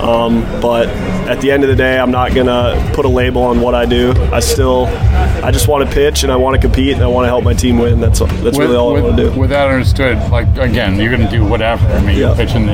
Um, 0.00 0.42
but 0.60 0.88
at 1.28 1.40
the 1.40 1.50
end 1.50 1.62
of 1.64 1.68
the 1.70 1.76
day, 1.76 1.98
I'm 1.98 2.10
not 2.10 2.34
gonna 2.34 2.90
put 2.94 3.04
a 3.04 3.08
label 3.08 3.42
on 3.42 3.60
what 3.60 3.74
I 3.74 3.86
do. 3.86 4.12
I 4.32 4.40
still, 4.40 4.86
I 4.86 5.50
just 5.50 5.68
want 5.68 5.88
to 5.88 5.94
pitch 5.94 6.22
and 6.22 6.30
I 6.32 6.36
want 6.36 6.54
to 6.54 6.60
compete 6.60 6.94
and 6.94 7.02
I 7.02 7.06
want 7.06 7.24
to 7.24 7.28
help 7.28 7.44
my 7.44 7.54
team 7.54 7.78
win. 7.78 8.00
That's 8.00 8.18
that's 8.20 8.58
really 8.58 8.76
all 8.76 8.96
I 8.96 9.00
want 9.00 9.16
to 9.16 9.30
do. 9.30 9.38
With 9.40 9.50
that 9.50 9.68
understood, 9.68 10.18
like 10.30 10.48
again, 10.58 10.98
you're 11.00 11.14
going 11.14 11.26
to 11.26 11.30
do 11.30 11.44
whatever. 11.44 11.86
I 11.88 12.00
mean, 12.00 12.16
Yeah. 12.18 12.28
you're 12.28 12.36
pitching 12.36 12.66
the 12.66 12.72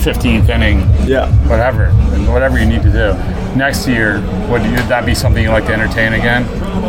15th 0.00 0.48
inning, 0.48 0.80
Yeah. 1.06 1.30
whatever, 1.48 1.84
and 2.14 2.28
whatever 2.32 2.58
you 2.58 2.66
need 2.66 2.82
to 2.82 2.90
do. 2.90 3.56
Next 3.56 3.88
year, 3.88 4.20
would 4.48 4.62
you, 4.62 4.76
that 4.88 5.04
be 5.04 5.14
something 5.14 5.46
you 5.50 5.54
like 5.56 5.66
to 5.66 5.72
entertain 5.72 6.12
again? 6.12 6.44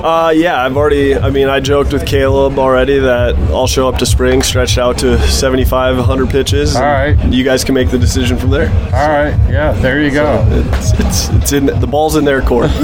Uh, 0.05 0.29
yeah, 0.29 0.63
I've 0.63 0.77
already. 0.77 1.15
I 1.15 1.29
mean, 1.29 1.47
I 1.47 1.59
joked 1.59 1.93
with 1.93 2.05
Caleb 2.05 2.59
already 2.59 2.99
that 2.99 3.35
I'll 3.51 3.67
show 3.67 3.89
up 3.89 3.97
to 3.97 4.05
spring 4.05 4.43
stretched 4.43 4.77
out 4.77 4.99
to 4.99 5.19
75, 5.27 5.97
100 5.97 6.29
pitches. 6.29 6.75
All 6.75 6.83
right. 6.83 7.17
You 7.31 7.43
guys 7.43 7.63
can 7.63 7.73
make 7.73 7.89
the 7.89 7.97
decision 7.97 8.37
from 8.37 8.51
there. 8.51 8.69
All 8.93 9.09
right, 9.09 9.35
yeah, 9.49 9.71
there 9.73 10.01
you 10.01 10.11
go. 10.11 10.45
It's 10.49 10.91
it's, 10.99 11.29
it's 11.29 11.51
in 11.53 11.65
the 11.65 11.87
ball's 11.87 12.15
in 12.15 12.25
their 12.25 12.41
court. 12.41 12.69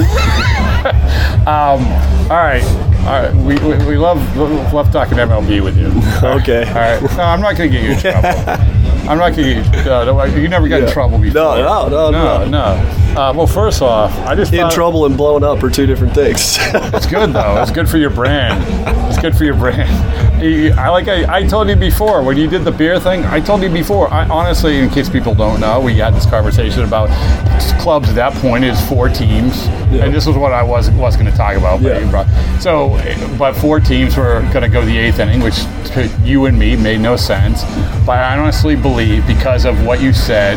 um, 1.46 1.80
All 2.28 2.36
right, 2.36 2.62
all 3.08 3.22
right. 3.22 3.34
We, 3.34 3.56
we, 3.58 3.86
we 3.86 3.96
love 3.96 4.18
love 4.36 4.92
talking 4.92 5.16
MLB 5.16 5.62
with 5.62 5.76
you. 5.76 5.86
okay. 6.28 6.64
All 6.68 6.74
right. 6.74 7.16
No, 7.16 7.22
I'm 7.22 7.40
not 7.40 7.56
going 7.56 7.70
to 7.70 7.78
get 7.78 7.84
you 7.84 7.92
in 7.92 7.98
trouble. 8.00 8.77
I'm 9.08 9.16
not 9.16 9.34
going 9.34 9.64
to. 9.64 9.84
No, 9.84 10.24
you 10.24 10.48
never 10.48 10.68
got 10.68 10.82
in 10.82 10.90
trouble 10.90 11.18
before. 11.18 11.34
No, 11.34 11.88
no, 11.88 11.88
no, 11.88 12.10
no. 12.10 12.44
no. 12.44 12.50
no. 12.50 13.18
Uh, 13.18 13.32
well, 13.32 13.46
first 13.46 13.80
off, 13.80 14.16
I 14.18 14.34
just 14.34 14.52
In 14.52 14.68
trouble 14.70 15.06
and 15.06 15.16
blown 15.16 15.42
up 15.42 15.62
are 15.62 15.70
two 15.70 15.86
different 15.86 16.14
things. 16.14 16.58
It's 16.98 17.06
good 17.06 17.32
though. 17.32 17.60
It's 17.62 17.70
good 17.70 17.88
for 17.88 17.96
your 17.96 18.10
brand. 18.10 18.62
It's 19.08 19.18
good 19.18 19.36
for 19.36 19.44
your 19.44 19.54
brand. 19.54 19.88
You- 20.40 20.72
I 20.76 20.88
like 20.90 21.08
I, 21.08 21.38
I 21.38 21.42
told 21.46 21.68
you 21.68 21.76
before 21.76 22.22
when 22.22 22.36
you 22.36 22.46
did 22.48 22.64
the 22.64 22.70
beer 22.70 23.00
thing. 23.00 23.24
I 23.24 23.40
told 23.40 23.62
you 23.62 23.68
before. 23.70 24.12
I 24.12 24.28
honestly, 24.28 24.78
in 24.78 24.88
case 24.90 25.08
people 25.08 25.34
don't 25.34 25.60
know, 25.60 25.80
we 25.80 25.94
had 25.96 26.14
this 26.14 26.26
conversation 26.26 26.84
about 26.84 27.08
clubs 27.80 28.08
at 28.08 28.14
that 28.16 28.32
point 28.34 28.64
is 28.64 28.80
four 28.88 29.08
teams, 29.08 29.66
and 29.90 30.12
this 30.14 30.26
was 30.26 30.36
what 30.36 30.52
I 30.52 30.62
was 30.62 30.90
was 30.92 31.16
going 31.16 31.30
to 31.30 31.36
talk 31.36 31.56
about. 31.56 31.82
But 31.82 32.00
Yeah. 32.02 32.10
brought, 32.10 32.26
so, 32.60 32.90
but 33.38 33.54
four 33.54 33.80
teams 33.80 34.16
were 34.16 34.40
going 34.52 34.62
to 34.62 34.68
go 34.68 34.84
the 34.84 34.96
eighth 34.96 35.18
inning, 35.18 35.40
which 35.42 35.56
to 35.94 36.08
you 36.22 36.46
and 36.46 36.58
me 36.58 36.76
made 36.76 37.00
no 37.00 37.16
sense. 37.16 37.64
But 38.06 38.18
I 38.18 38.36
honestly 38.38 38.76
believe 38.76 39.26
because 39.26 39.64
of 39.64 39.84
what 39.84 40.00
you 40.00 40.12
said, 40.12 40.56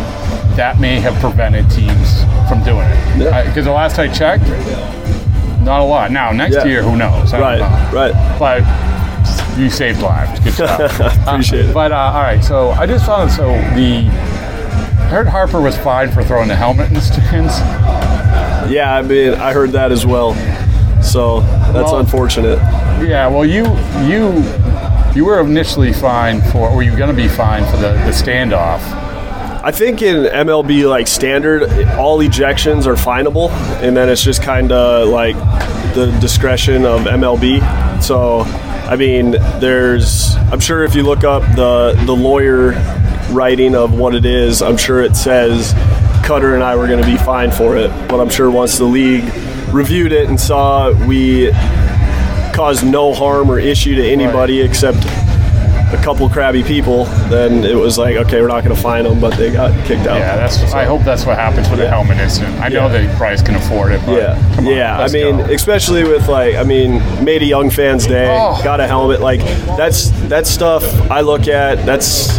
that 0.58 0.80
may 0.80 1.00
have 1.00 1.16
prevented 1.16 1.70
teams 1.72 2.24
from 2.50 2.64
doing 2.64 2.86
it. 2.88 3.18
Yeah. 3.24 3.44
Because 3.46 3.66
the 3.66 3.72
last 3.72 3.98
I 3.98 4.08
checked, 4.10 4.44
not 5.64 5.80
a 5.80 5.84
lot. 5.84 6.12
Now, 6.12 6.32
next 6.32 6.56
Yeah. 6.58 6.66
year, 6.66 6.84
who 6.84 6.96
knows? 6.98 7.34
I 7.34 7.40
right, 7.40 7.60
know. 7.60 7.90
right. 8.00 8.38
But 8.40 8.64
you 9.62 9.70
saved 9.70 10.02
lives. 10.02 10.40
Good 10.42 10.54
stuff. 10.54 11.00
Appreciate 11.28 11.66
Uh, 11.66 11.70
it. 11.70 11.74
But 11.74 11.92
uh, 11.92 11.96
all 11.96 12.22
right, 12.22 12.44
so 12.44 12.72
I 12.72 12.86
just 12.86 13.06
found 13.06 13.32
so 13.32 13.48
the 13.76 14.08
I 14.08 15.14
heard 15.14 15.28
Harper 15.28 15.62
was 15.62 15.78
fined 15.78 16.14
for 16.14 16.24
throwing 16.24 16.48
the 16.48 16.56
helmet 16.56 16.88
in 16.88 16.94
the 16.96 17.02
stands. 17.02 17.58
Yeah, 18.72 18.96
I 18.96 19.02
mean, 19.02 19.34
I 19.34 19.52
heard 19.54 19.72
that 19.72 19.92
as 19.92 20.06
well. 20.06 20.34
So 21.04 21.42
that's 21.42 21.92
Well- 21.92 22.00
unfortunate. 22.00 22.58
Yeah, 23.02 23.28
well, 23.28 23.46
you 23.46 23.64
you 24.08 24.44
you 25.16 25.26
were 25.26 25.42
initially 25.42 25.92
fined 25.92 26.44
for, 26.52 26.70
or 26.70 26.84
you 26.84 26.92
were 26.92 26.98
going 26.98 27.14
to 27.14 27.22
be 27.22 27.28
fined 27.28 27.66
for 27.68 27.76
the, 27.78 27.92
the 27.94 28.12
standoff. 28.12 28.80
I 29.64 29.72
think 29.72 30.02
in 30.02 30.24
MLB 30.26 30.88
like 30.90 31.08
standard, 31.08 31.64
all 31.98 32.20
ejections 32.20 32.86
are 32.88 32.96
finable, 32.96 33.50
and 33.84 33.96
then 33.98 34.08
it's 34.10 34.24
just 34.24 34.42
kind 34.42 34.72
of 34.72 35.10
like 35.10 35.36
the 35.96 36.16
discretion 36.22 36.86
of 36.86 37.02
MLB. 37.02 37.60
So, 38.02 38.44
I 38.92 38.98
mean, 38.98 39.32
there's. 39.62 40.36
I'm 40.52 40.60
sure 40.60 40.84
if 40.84 40.96
you 40.96 41.04
look 41.04 41.24
up 41.24 41.44
the 41.56 41.94
the 42.06 42.14
lawyer 42.14 42.72
writing 43.32 43.74
of 43.74 43.98
what 43.98 44.14
it 44.14 44.26
is, 44.26 44.62
I'm 44.62 44.76
sure 44.76 45.02
it 45.02 45.16
says 45.16 45.72
Kutter 46.26 46.56
and 46.56 46.62
I 46.62 46.76
were 46.76 46.88
going 46.88 47.02
to 47.02 47.10
be 47.10 47.16
fined 47.16 47.54
for 47.54 47.78
it. 47.78 47.88
But 48.10 48.20
I'm 48.20 48.30
sure 48.30 48.52
once 48.52 48.78
the 48.78 48.84
league 48.84 49.24
reviewed 49.74 50.12
it 50.12 50.28
and 50.28 50.38
saw 50.38 50.92
we 51.08 51.52
caused 52.52 52.86
no 52.86 53.14
harm 53.14 53.50
or 53.50 53.60
issue 53.60 53.96
to 53.96 54.06
anybody 54.06 54.60
except 54.60 54.98
a 55.94 56.04
couple 56.04 56.28
crabby 56.30 56.64
people, 56.64 57.06
then 57.30 57.64
it 57.64 57.76
was 57.76 57.98
like, 57.98 58.16
okay, 58.18 58.42
we're 58.42 58.48
not 58.48 58.64
going 58.64 58.76
to 58.76 58.82
fine 58.82 59.04
them, 59.04 59.20
but 59.20 59.36
they 59.38 59.52
got 59.52 59.72
kicked 59.86 60.08
out. 60.08 60.18
Yeah, 60.20 60.36
that's. 60.38 60.74
I 60.74 60.86
hope 60.86 61.04
that's 61.04 61.26
what 61.26 61.38
happens 61.38 61.70
with 61.70 61.80
the 61.80 61.86
Yeah. 61.86 61.92
helmet 61.92 62.18
incident. 62.20 62.60
I 62.62 62.70
know 62.70 62.88
Yeah. 62.88 63.00
that 63.08 63.18
Bryce 63.18 63.42
can 63.42 63.56
afford 63.56 63.92
it. 63.92 64.02
But 64.06 64.18
Yeah, 64.18 64.58
on, 64.58 64.66
yeah. 64.66 65.00
I 65.00 65.08
mean, 65.10 65.38
go. 65.38 65.44
especially 65.46 66.04
with 66.04 66.28
like, 66.28 66.56
I 66.56 66.64
mean, 66.64 67.02
made 67.24 67.42
a 67.42 67.46
young 67.46 67.70
fans 67.70 68.06
day, 68.08 68.28
Oh. 68.40 68.60
got 68.64 68.80
a 68.80 68.88
helmet. 68.88 69.22
Like 69.22 69.42
that's 69.78 70.10
that 70.30 70.48
stuff 70.48 70.84
I 71.12 71.22
look 71.22 71.48
at. 71.48 71.86
That's 71.86 72.38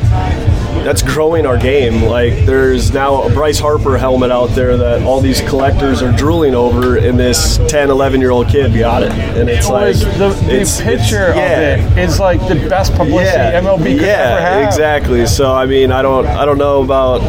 that's 0.85 1.03
growing 1.03 1.47
our 1.47 1.57
game. 1.59 2.03
Like 2.03 2.33
there's 2.47 2.93
now 2.93 3.23
a 3.23 3.31
Bryce 3.33 3.59
Harper 3.59 3.97
helmet 3.99 4.31
out 4.31 4.49
there 4.51 4.77
that 4.77 5.03
all 5.03 5.21
these 5.21 5.41
collectors 5.43 6.03
are 6.03 6.13
drooling 6.13 6.55
over, 6.55 6.97
and 6.97 7.19
this 7.19 7.59
10, 7.69 7.91
11 7.91 8.21
year 8.21 8.31
old 8.31 8.49
kid 8.49 8.77
got 8.79 9.03
it, 9.03 9.13
and 9.13 9.49
it's 9.49 9.69
It 9.69 9.73
like 9.73 9.97
the, 9.97 10.05
the 10.47 10.61
it's, 10.61 10.81
picture 10.81 11.31
it's- 11.31 11.37
yeah. 11.37 11.87
of 11.87 11.99
it 11.99 12.03
is 12.03 12.19
like 12.21 12.41
the 12.49 12.55
best 12.69 12.93
publicity 12.95 13.39
MLB 13.39 13.83
could 13.99 14.01
yeah, 14.03 14.07
ever 14.37 14.41
have. 14.41 14.67
exactly. 14.67 15.27
So 15.27 15.53
I 15.53 15.67
mean, 15.67 15.93
I 15.93 16.03
don't, 16.03 16.27
I 16.27 16.45
don't 16.45 16.59
know 16.59 16.83
about 16.83 17.21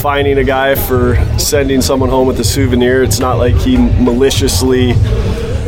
finding 0.00 0.38
a 0.38 0.44
guy 0.44 0.74
for 0.74 1.14
sending 1.38 1.80
someone 1.80 2.08
home 2.10 2.26
with 2.26 2.38
a 2.40 2.44
souvenir. 2.44 3.02
It's 3.02 3.20
not 3.20 3.38
like 3.38 3.54
he 3.54 3.76
maliciously 3.76 4.92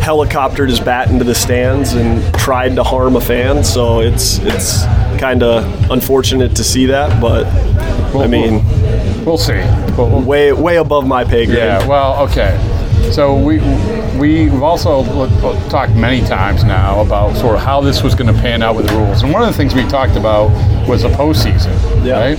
helicoptered 0.05 0.69
his 0.69 0.81
bat 0.81 1.09
into 1.09 1.25
the 1.25 1.35
stands 1.35 1.95
and 1.95 2.23
tried 2.35 2.75
to 2.77 2.83
harm 2.83 3.17
a 3.17 3.21
fan. 3.21 3.65
So 3.65 4.01
it's 4.01 4.39
it's 4.41 4.83
kind 5.19 5.43
of 5.43 5.65
unfortunate 5.91 6.55
to 6.57 6.65
see 6.65 6.87
that, 6.87 7.21
but 7.21 7.47
I 8.17 8.27
mean, 8.27 8.63
We'll 9.25 9.39
see. 9.39 9.55
We'll- 9.97 10.09
we'll- 10.11 10.21
way 10.23 10.53
way 10.53 10.77
above 10.77 11.07
my 11.07 11.25
pay 11.25 11.47
grade. 11.47 11.59
Yeah, 11.59 11.87
well, 11.87 12.23
okay. 12.25 12.59
So 13.11 13.35
we 13.37 13.59
we've 14.19 14.63
also 14.63 15.01
looked, 15.03 15.71
talked 15.71 15.93
many 15.95 16.21
times 16.23 16.63
now 16.65 17.01
about 17.01 17.37
sort 17.37 17.57
of 17.57 17.63
how 17.63 17.81
this 17.81 18.03
was 18.03 18.15
going 18.15 18.33
to 18.35 18.39
pan 18.41 18.63
out 18.63 18.77
with 18.77 18.87
the 18.89 18.95
rules, 18.95 19.23
and 19.23 19.33
one 19.33 19.43
of 19.43 19.49
the 19.49 19.55
things 19.55 19.75
we 19.75 19.83
talked 19.85 20.17
about 20.17 20.51
was 20.89 21.03
the 21.03 21.09
postseason, 21.09 21.73
Yeah. 22.05 22.19
right? 22.21 22.39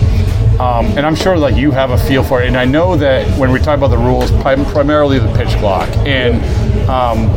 Um, 0.60 0.86
and 0.98 1.06
I'm 1.06 1.16
sure 1.16 1.38
like 1.38 1.56
you 1.56 1.72
have 1.72 1.90
a 1.92 1.98
feel 1.98 2.24
for 2.24 2.42
it, 2.42 2.48
and 2.48 2.56
I 2.56 2.66
know 2.66 2.96
that 2.98 3.28
when 3.38 3.52
we 3.52 3.60
talk 3.60 3.78
about 3.78 3.90
the 3.90 3.98
rules, 3.98 4.32
prim- 4.42 4.66
primarily 4.66 5.20
the 5.20 5.32
pitch 5.34 5.50
clock, 5.58 5.90
and 6.06 6.36
um, 6.90 7.30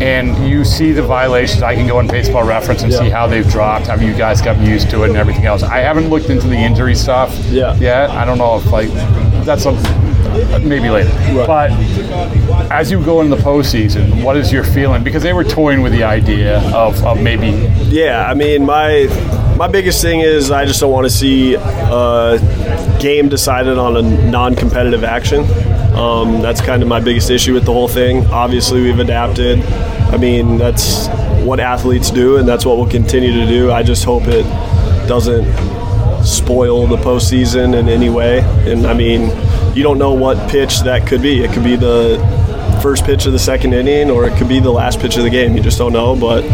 and 0.00 0.48
you 0.48 0.64
see 0.64 0.92
the 0.92 1.02
violations. 1.02 1.62
I 1.62 1.74
can 1.74 1.86
go 1.86 1.98
on 1.98 2.06
Baseball 2.06 2.44
Reference 2.44 2.82
and 2.82 2.92
Yeah. 2.92 2.98
see 2.98 3.10
how 3.10 3.26
they've 3.26 3.48
dropped, 3.48 3.86
how 3.88 3.96
you 3.96 4.14
guys 4.14 4.40
gotten 4.40 4.64
used 4.64 4.90
to 4.90 5.02
it, 5.04 5.08
and 5.08 5.16
everything 5.18 5.46
else. 5.46 5.62
I 5.62 5.78
haven't 5.78 6.08
looked 6.10 6.30
into 6.30 6.46
the 6.46 6.56
injury 6.56 6.94
stuff 6.94 7.36
Yeah. 7.50 7.74
yet. 7.76 8.10
I 8.10 8.24
don't 8.24 8.38
know 8.38 8.56
if 8.56 8.70
like 8.72 8.90
that's 9.44 9.66
a 9.66 9.72
maybe 10.62 10.90
later. 10.90 11.10
But 11.46 11.70
as 12.70 12.90
you 12.90 13.00
go 13.02 13.22
into 13.22 13.34
the 13.34 13.42
postseason, 13.42 14.22
what 14.22 14.36
is 14.36 14.52
your 14.52 14.62
feeling? 14.64 15.02
Because 15.02 15.22
they 15.22 15.32
were 15.32 15.44
toying 15.44 15.80
with 15.82 15.92
the 15.92 16.04
idea 16.04 16.58
of, 16.74 17.02
of 17.04 17.20
maybe 17.20 17.68
Yeah, 17.88 18.26
I 18.28 18.34
mean, 18.34 18.64
my 18.64 19.08
my 19.56 19.66
biggest 19.66 20.00
thing 20.02 20.20
is 20.20 20.50
I 20.52 20.64
just 20.66 20.80
don't 20.80 20.92
want 20.92 21.06
to 21.06 21.10
see 21.10 21.54
a 21.54 22.38
game 23.00 23.28
decided 23.28 23.76
on 23.78 23.96
a 23.96 24.02
non-competitive 24.02 25.02
action. 25.02 25.44
Um, 25.94 26.40
that's 26.42 26.60
kind 26.60 26.82
of 26.82 26.88
my 26.88 27.00
biggest 27.00 27.30
issue 27.30 27.54
with 27.54 27.64
the 27.64 27.72
whole 27.72 27.88
thing. 27.88 28.26
Obviously, 28.26 28.82
we've 28.82 28.98
adapted. 28.98 29.60
I 29.62 30.16
mean, 30.16 30.58
that's 30.58 31.08
what 31.44 31.60
athletes 31.60 32.10
do, 32.10 32.36
and 32.36 32.46
that's 32.46 32.64
what 32.64 32.76
we'll 32.76 32.88
continue 32.88 33.32
to 33.32 33.46
do. 33.46 33.72
I 33.72 33.82
just 33.82 34.04
hope 34.04 34.24
it 34.26 34.44
doesn't 35.08 35.44
spoil 36.24 36.86
the 36.86 36.96
postseason 36.96 37.78
in 37.78 37.88
any 37.88 38.10
way. 38.10 38.40
And 38.70 38.86
I 38.86 38.94
mean, 38.94 39.30
you 39.76 39.82
don't 39.82 39.98
know 39.98 40.12
what 40.12 40.50
pitch 40.50 40.80
that 40.82 41.06
could 41.06 41.22
be. 41.22 41.42
It 41.42 41.52
could 41.52 41.64
be 41.64 41.76
the 41.76 42.18
first 42.82 43.04
pitch 43.04 43.26
of 43.26 43.32
the 43.32 43.38
second 43.38 43.72
inning, 43.72 44.10
or 44.10 44.26
it 44.26 44.36
could 44.36 44.48
be 44.48 44.60
the 44.60 44.70
last 44.70 45.00
pitch 45.00 45.16
of 45.16 45.24
the 45.24 45.30
game. 45.30 45.56
You 45.56 45.62
just 45.62 45.78
don't 45.78 45.92
know. 45.92 46.14
But 46.14 46.44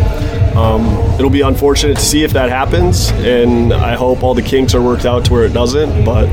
um, 0.56 0.86
it'll 1.18 1.30
be 1.30 1.40
unfortunate 1.40 1.96
to 1.96 2.02
see 2.02 2.22
if 2.22 2.32
that 2.34 2.48
happens, 2.48 3.10
and 3.10 3.72
I 3.72 3.94
hope 3.94 4.22
all 4.22 4.34
the 4.34 4.42
kinks 4.42 4.74
are 4.74 4.82
worked 4.82 5.04
out 5.04 5.24
to 5.26 5.32
where 5.32 5.44
it 5.44 5.52
doesn't. 5.52 6.04
But 6.04 6.26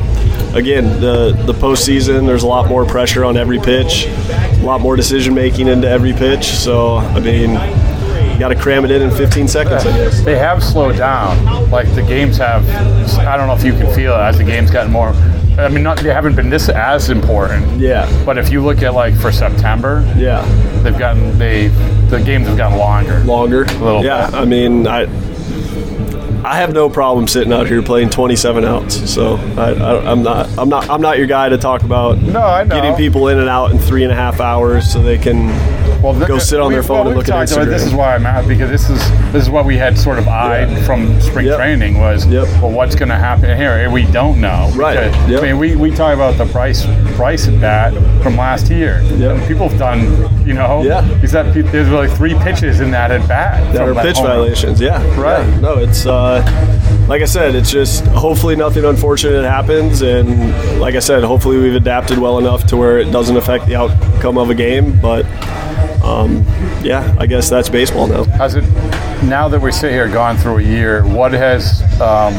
again, 0.53 0.99
the 0.99 1.31
the 1.45 1.53
postseason, 1.53 2.25
there's 2.25 2.43
a 2.43 2.47
lot 2.47 2.67
more 2.67 2.85
pressure 2.85 3.23
on 3.23 3.37
every 3.37 3.59
pitch, 3.59 4.05
a 4.07 4.63
lot 4.63 4.81
more 4.81 4.95
decision 4.95 5.33
making 5.33 5.67
into 5.67 5.87
every 5.87 6.13
pitch. 6.13 6.45
So 6.45 6.97
I 6.97 7.19
mean, 7.19 7.51
you 7.51 8.39
got 8.39 8.49
to 8.49 8.55
cram 8.55 8.85
it 8.85 8.91
in 8.91 9.01
in 9.01 9.11
15 9.11 9.47
seconds, 9.47 9.85
I 9.85 9.97
guess. 9.97 10.23
they 10.23 10.37
have 10.37 10.63
slowed 10.63 10.97
down. 10.97 11.69
Like 11.69 11.93
the 11.95 12.01
games 12.03 12.37
have, 12.37 12.67
I 13.19 13.37
don't 13.37 13.47
know 13.47 13.55
if 13.55 13.63
you 13.63 13.73
can 13.73 13.93
feel 13.95 14.13
it 14.13 14.19
as 14.19 14.37
the 14.37 14.43
games 14.43 14.71
gotten 14.71 14.91
more. 14.91 15.13
I 15.59 15.67
mean, 15.67 15.83
not, 15.83 15.99
they 15.99 16.13
haven't 16.13 16.35
been 16.35 16.49
this 16.49 16.69
as 16.69 17.09
important. 17.09 17.79
Yeah, 17.79 18.09
But 18.25 18.37
if 18.37 18.49
you 18.51 18.63
look 18.63 18.81
at 18.83 18.93
like 18.93 19.13
for 19.15 19.31
September, 19.31 20.01
yeah, 20.17 20.43
they've 20.81 20.97
gotten 20.97 21.37
they 21.37 21.67
the 22.07 22.19
games 22.21 22.47
have 22.47 22.57
gotten 22.57 22.77
longer. 22.77 23.19
longer. 23.25 23.63
A 23.63 23.73
little 23.73 24.03
yeah, 24.03 24.27
bit. 24.29 24.35
I 24.35 24.45
mean, 24.45 24.87
I. 24.87 25.05
I 26.43 26.55
have 26.57 26.73
no 26.73 26.89
problem 26.89 27.27
sitting 27.27 27.53
out 27.53 27.67
here 27.67 27.81
playing 27.83 28.09
27 28.09 28.65
outs, 28.65 29.11
so 29.13 29.35
I, 29.57 29.71
I, 29.73 30.11
I'm 30.11 30.23
not. 30.23 30.49
I'm 30.57 30.69
not. 30.69 30.89
I'm 30.89 31.01
not 31.01 31.17
your 31.17 31.27
guy 31.27 31.49
to 31.49 31.57
talk 31.57 31.83
about 31.83 32.17
No, 32.19 32.41
I 32.41 32.63
know. 32.63 32.75
getting 32.75 32.95
people 32.95 33.27
in 33.27 33.39
and 33.39 33.47
out 33.49 33.71
in 33.71 33.77
three 33.79 34.03
and 34.03 34.11
a 34.11 34.15
half 34.15 34.39
hours 34.39 34.91
so 34.91 35.01
they 35.01 35.17
can 35.17 35.47
Well, 36.01 36.13
go 36.27 36.39
sit 36.39 36.59
on 36.59 36.71
their 36.71 36.81
phone 36.83 36.99
well, 36.99 37.07
and 37.09 37.15
look 37.17 37.29
at 37.29 37.51
about- 37.51 37.67
This 37.67 37.85
is 37.85 37.93
why 37.93 38.15
I'm 38.15 38.25
at 38.25 38.47
because 38.47 38.69
this 38.69 38.89
is 38.89 38.99
this 39.31 39.43
is 39.43 39.49
what 39.49 39.65
we 39.65 39.77
had 39.77 39.97
sort 39.97 40.17
of 40.19 40.27
eyed 40.27 40.69
from 40.85 41.19
spring 41.21 41.45
Yep. 41.45 41.57
training 41.57 41.99
was 41.99 42.25
Yep. 42.25 42.47
well, 42.61 42.71
what's 42.71 42.95
going 42.95 43.09
to 43.09 43.15
happen 43.15 43.55
here? 43.55 43.89
We 43.89 44.03
don't 44.05 44.41
know. 44.41 44.69
Right. 44.75 45.11
Because, 45.11 45.29
Yep. 45.29 45.39
I 45.39 45.45
mean, 45.45 45.59
we, 45.59 45.75
we 45.75 45.91
talk 45.91 46.13
about 46.13 46.37
the 46.37 46.45
price 46.45 46.85
price 47.15 47.47
of 47.47 47.59
that 47.61 47.93
from 48.23 48.35
last 48.37 48.69
year. 48.69 49.01
Yep. 49.17 49.47
People 49.47 49.69
have 49.69 49.77
done, 49.79 50.01
you 50.45 50.53
know, 50.53 50.81
Yeah. 50.83 51.05
is 51.21 51.31
that 51.33 51.53
there's 51.53 51.89
like 51.89 52.09
three 52.11 52.33
pitches 52.35 52.79
in 52.79 52.91
that 52.91 53.11
at 53.11 53.27
bat 53.27 53.73
that 53.73 53.81
are 53.87 53.93
that 53.93 54.03
pitch 54.05 54.17
home 54.17 54.25
violations. 54.27 54.81
Yeah, 54.81 55.01
Right. 55.19 55.45
Yeah. 55.47 55.59
No, 55.59 55.73
it's 55.77 56.05
uh, 56.05 56.41
like 57.07 57.21
I 57.21 57.25
said, 57.25 57.55
it's 57.55 57.71
just 57.71 58.05
hopefully 58.07 58.55
nothing 58.55 58.85
unfortunate 58.85 59.43
happens, 59.43 60.01
and 60.01 60.79
like 60.79 60.95
I 60.95 60.99
said, 60.99 61.23
hopefully 61.23 61.57
we've 61.57 61.75
adapted 61.75 62.17
well 62.17 62.37
enough 62.39 62.65
to 62.67 62.77
where 62.77 62.97
it 62.99 63.11
doesn't 63.11 63.37
affect 63.37 63.67
the 63.67 63.75
outcome 63.75 64.37
of 64.37 64.49
a 64.49 64.55
game. 64.55 64.97
But 65.01 65.25
um, 66.03 66.43
yeah, 66.83 67.15
I 67.19 67.25
guess 67.25 67.49
that's 67.49 67.69
baseball 67.69 68.07
now. 68.07 68.23
Has 68.23 68.55
it 68.55 68.63
now 69.23 69.47
that 69.49 69.61
we 69.61 69.71
sit 69.71 69.91
here, 69.91 70.07
gone 70.09 70.37
through 70.37 70.57
a 70.57 70.63
year? 70.63 71.05
What 71.05 71.31
has 71.33 71.81
um, 72.01 72.33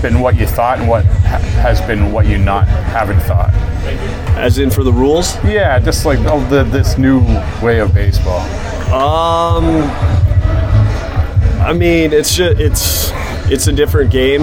been 0.00 0.20
what 0.20 0.36
you 0.36 0.46
thought, 0.46 0.78
and 0.78 0.88
what 0.88 1.04
ha- 1.04 1.38
has 1.62 1.80
been 1.82 2.12
what 2.12 2.26
you 2.26 2.38
not 2.38 2.66
haven't 2.66 3.20
thought? 3.20 3.52
As 4.36 4.58
in 4.58 4.70
for 4.70 4.82
the 4.82 4.92
rules. 4.92 5.36
Yeah, 5.44 5.78
just 5.78 6.04
like 6.06 6.18
oh, 6.20 6.40
the, 6.48 6.64
this 6.64 6.98
new 6.98 7.20
way 7.62 7.80
of 7.80 7.92
baseball. 7.94 8.40
Um, 8.92 9.82
I 11.60 11.72
mean, 11.72 12.12
it's 12.12 12.34
just 12.34 12.60
it's 12.60 13.10
it's 13.50 13.66
a 13.66 13.72
different 13.72 14.10
game. 14.10 14.42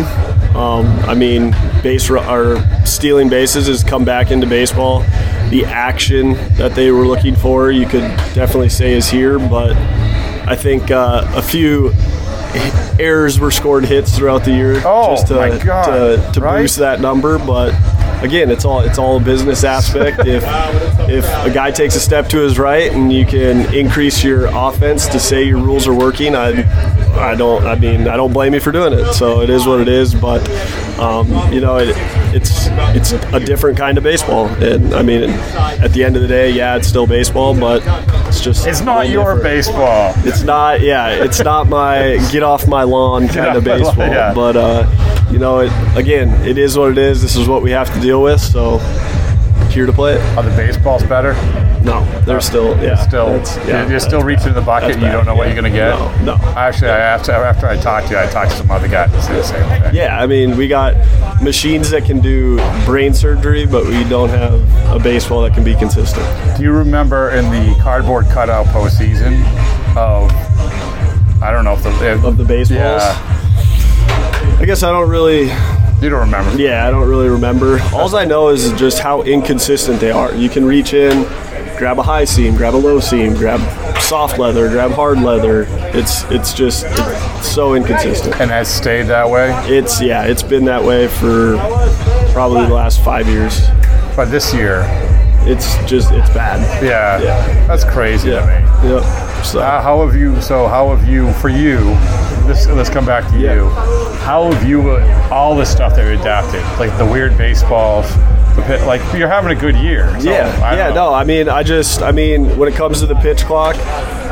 Um, 0.56 0.86
I 1.08 1.14
mean, 1.16 1.52
base 1.82 2.10
or 2.10 2.64
stealing 2.86 3.30
bases 3.30 3.68
has 3.68 3.84
come 3.84 4.04
back 4.06 4.32
into 4.32 4.48
baseball. 4.48 5.00
The 5.50 5.66
action 5.66 6.34
that 6.56 6.76
they 6.76 6.92
were 6.92 7.06
looking 7.06 7.36
for, 7.36 7.72
you 7.72 7.86
could 7.86 8.02
definitely 8.34 8.70
say, 8.70 8.94
is 8.94 9.10
here. 9.10 9.40
But 9.40 9.76
I 10.48 10.56
think 10.56 10.92
uh, 10.92 11.26
a 11.36 11.42
few 11.42 11.94
errors 13.00 13.40
were 13.40 13.52
scored 13.52 13.86
hits 13.86 14.16
throughout 14.16 14.44
the 14.44 14.52
year 14.52 14.82
Oh, 14.86 15.16
just 15.16 15.28
to, 15.28 15.60
God, 15.64 15.86
to, 16.26 16.32
to 16.34 16.42
right? 16.42 16.62
boost 16.62 16.78
that 16.78 17.00
number. 17.00 17.40
But 17.40 17.70
again, 18.24 18.52
it's 18.52 18.66
all 18.66 18.82
it's 18.82 18.98
all 18.98 19.18
a 19.18 19.20
business 19.24 19.64
aspect. 19.64 20.20
if 20.28 20.44
if 21.10 21.26
a 21.46 21.50
guy 21.50 21.72
takes 21.72 21.96
a 21.96 22.00
step 22.00 22.28
to 22.30 22.40
his 22.40 22.60
right 22.60 22.92
and 22.92 23.12
you 23.12 23.26
can 23.26 23.74
increase 23.74 24.24
your 24.24 24.46
offense 24.48 25.08
to 25.08 25.20
say 25.20 25.44
your 25.44 25.58
rules 25.60 25.88
are 25.88 25.94
working, 25.96 26.36
I 26.36 26.52
I 27.14 27.36
don't 27.36 27.64
I 27.66 27.76
mean 27.76 28.08
I 28.08 28.16
don't 28.18 28.34
blame 28.34 28.54
you 28.54 28.60
for 28.60 28.72
doing 28.72 28.94
it. 28.94 29.14
So 29.14 29.42
it 29.42 29.50
is 29.50 29.66
what 29.68 29.80
it 29.82 29.88
is. 29.88 30.14
But 30.16 30.48
um, 31.00 31.28
you 31.54 31.62
know 31.62 31.78
it, 31.78 31.96
it's 32.36 32.68
it's 32.96 33.12
a 33.34 33.40
different 33.40 33.78
kind 33.78 33.98
of 33.98 34.04
baseball. 34.04 34.48
And 34.64 34.94
I 34.94 35.02
mean 35.02 35.30
at 35.30 35.92
the 35.94 36.04
end 36.04 36.16
of 36.16 36.22
the 36.22 36.28
day, 36.28 36.52
yeah, 36.52 36.76
it's 36.78 36.88
still 36.88 37.08
baseball, 37.08 37.58
but 37.60 37.82
it's 38.28 38.42
just 38.42 38.66
It's 38.68 38.82
not 38.82 39.10
your 39.10 39.36
different. 39.36 39.44
baseball. 39.44 40.14
It's 40.18 40.44
not, 40.44 40.82
yeah, 40.82 41.10
it's 41.24 41.42
not 41.44 41.68
my 41.68 42.18
get 42.32 42.44
off 42.44 42.68
my 42.68 42.84
lawn 42.84 43.28
kind 43.28 43.58
of 43.58 43.66
lawn, 43.66 43.80
baseball. 43.80 44.08
yeah. 44.08 44.34
But 44.34 44.56
uh, 44.56 45.28
you 45.32 45.40
know, 45.40 45.60
it, 45.60 45.72
again, 45.98 46.30
it 46.46 46.58
is 46.58 46.78
what 46.78 46.92
it 46.92 46.98
is. 46.98 47.22
This 47.22 47.36
is 47.36 47.48
what 47.48 47.62
we 47.62 47.72
have 47.72 47.94
to 47.94 48.00
deal 48.00 48.22
with. 48.22 48.40
So 48.42 48.78
here 49.74 49.86
to 49.86 49.94
play 49.94 50.14
it. 50.14 50.22
Are 50.38 50.44
the 50.44 50.56
baseballs 50.56 51.04
better? 51.04 51.34
No, 51.84 52.06
they're 52.26 52.42
still, 52.42 52.78
yeah, 52.82 52.96
Still, 52.96 53.38
yeah, 53.68 53.90
you're, 53.90 54.00
still 54.00 54.22
reaching 54.22 54.50
in 54.50 54.54
the 54.54 54.62
bucket. 54.62 54.96
You 55.00 55.08
don't 55.08 55.26
know 55.26 55.34
what 55.34 55.48
yeah. 55.48 55.54
you're 55.54 55.64
gonna 55.64 55.76
get. 55.76 55.98
No, 56.24 56.38
no. 56.38 56.54
Actually, 56.56 56.92
I 56.92 57.00
after 57.00 57.32
after 57.32 57.68
I 57.68 57.76
talked 57.76 58.08
to 58.08 58.14
you, 58.14 58.20
I 58.20 58.28
talked 58.28 58.52
to 58.52 58.58
some 58.58 58.70
other 58.70 58.88
guys 58.88 59.12
said 59.26 59.36
the 59.36 59.44
same 59.44 59.68
thing. 59.82 59.96
Yeah, 59.96 60.22
I 60.22 60.28
mean, 60.28 60.58
we 60.58 60.68
got 60.68 60.96
machines 61.42 61.90
that 61.90 62.06
can 62.06 62.20
do 62.20 62.58
brain 62.86 63.14
surgery, 63.14 63.66
but 63.66 63.86
we 63.86 64.04
don't 64.04 64.30
have 64.30 64.62
a 64.96 65.00
baseball 65.00 65.42
that 65.42 65.54
can 65.54 65.64
be 65.64 65.76
consistent. 65.76 66.26
Do 66.58 66.64
you 66.64 66.72
remember 66.72 67.32
in 67.32 67.46
the 67.46 67.76
cardboard 67.82 68.26
cutout 68.28 68.68
postseason 68.68 69.42
of 69.98 70.32
I 71.42 71.50
don't 71.52 71.66
know 71.66 71.74
if 71.74 71.82
the 71.82 71.90
if, 72.12 72.24
Of 72.24 72.38
the 72.38 72.46
baseballs? 72.46 72.80
Yeah, 72.80 74.58
I 74.60 74.66
guess 74.66 74.84
I 74.84 74.92
don't 74.92 75.10
really 75.10 75.50
you 76.02 76.10
don't 76.10 76.20
remember. 76.22 76.58
Yeah, 76.62 76.88
I 76.88 76.92
don't 76.92 77.08
really 77.08 77.30
remember. 77.30 77.80
All 77.94 78.14
I 78.16 78.26
know 78.26 78.50
is 78.50 78.72
just 78.74 79.00
how 79.00 79.22
inconsistent 79.22 80.00
they 80.00 80.12
are. 80.12 80.34
You 80.34 80.50
can 80.50 80.66
reach 80.66 80.94
in, 80.94 81.24
grab 81.78 82.00
a 82.00 82.04
high 82.04 82.26
seam, 82.26 82.56
grab 82.56 82.74
a 82.74 82.78
low 82.78 83.00
seam, 83.00 83.34
grab 83.36 83.60
soft 84.02 84.40
leather, 84.40 84.68
grab 84.70 84.92
hard 84.92 85.20
leather. 85.22 85.66
It's 85.94 86.24
it's 86.32 86.54
just 86.54 86.86
it's 86.88 87.48
so 87.52 87.76
inconsistent. 87.76 88.40
And 88.42 88.50
has 88.50 88.68
stayed 88.68 89.04
that 89.04 89.30
way. 89.30 89.52
It's 89.68 90.02
yeah, 90.02 90.24
it's 90.26 90.44
been 90.44 90.66
that 90.66 90.84
way 90.84 91.08
for 91.08 91.58
probably 92.34 92.66
the 92.66 92.74
last 92.74 93.04
five 93.04 93.28
years. 93.28 93.62
But 94.16 94.26
this 94.26 94.54
year, 94.54 94.84
It's 95.44 95.76
just 95.90 96.12
it's 96.12 96.30
bad. 96.32 96.60
yeah, 96.84 97.20
Yeah. 97.22 97.68
that's 97.68 97.84
crazy 97.84 98.30
to 98.30 98.42
me. 98.42 98.54
Yeah. 98.90 99.00
Yep. 99.02 99.46
So 99.46 99.60
Uh, 99.60 99.82
how 99.82 100.06
have 100.06 100.16
you? 100.16 100.40
So 100.42 100.68
how 100.68 100.96
have 100.96 101.08
you? 101.08 101.32
For 101.34 101.50
you, 101.50 101.78
this, 102.48 102.68
let's 102.68 102.90
come 102.90 103.06
back 103.06 103.30
to 103.32 103.40
Yeah. 103.40 103.56
you. 103.56 103.70
How 104.22 104.52
have 104.52 104.68
you 104.68 104.92
uh, 104.92 105.30
all 105.32 105.56
the 105.56 105.66
stuff 105.66 105.96
that 105.96 106.06
you 106.14 106.20
adapted, 106.20 106.62
like 106.80 106.96
the 106.98 107.06
weird 107.06 107.38
baseballs, 107.38 108.08
the 108.56 108.64
pit, 108.68 108.82
like 108.86 109.02
you're 109.18 109.28
having 109.30 109.56
a 109.56 109.60
good 109.60 109.76
year. 109.76 110.08
so, 110.20 110.30
Yeah, 110.30 110.74
yeah, 110.76 110.90
know. 110.90 111.10
no. 111.10 111.14
I 111.14 111.24
mean, 111.24 111.50
I 111.50 111.64
just, 111.64 112.02
I 112.02 112.12
mean, 112.12 112.58
when 112.58 112.68
it 112.70 112.76
comes 112.76 113.00
to 113.00 113.06
the 113.06 113.16
pitch 113.16 113.46
clock, 113.46 113.76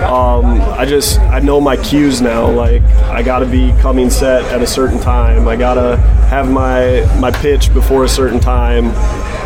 um, 0.03 0.61
I 0.77 0.85
just, 0.85 1.19
I 1.19 1.39
know 1.39 1.59
my 1.59 1.75
cues 1.77 2.21
now. 2.21 2.49
Like, 2.49 2.81
I 3.09 3.21
got 3.23 3.39
to 3.39 3.45
be 3.45 3.73
coming 3.81 4.09
set 4.09 4.43
at 4.45 4.61
a 4.61 4.67
certain 4.67 4.99
time. 4.99 5.47
I 5.47 5.55
gotta 5.55 5.97
have 6.29 6.49
my 6.49 7.01
my 7.19 7.31
pitch 7.31 7.73
before 7.73 8.03
a 8.05 8.09
certain 8.09 8.39
time. 8.39 8.87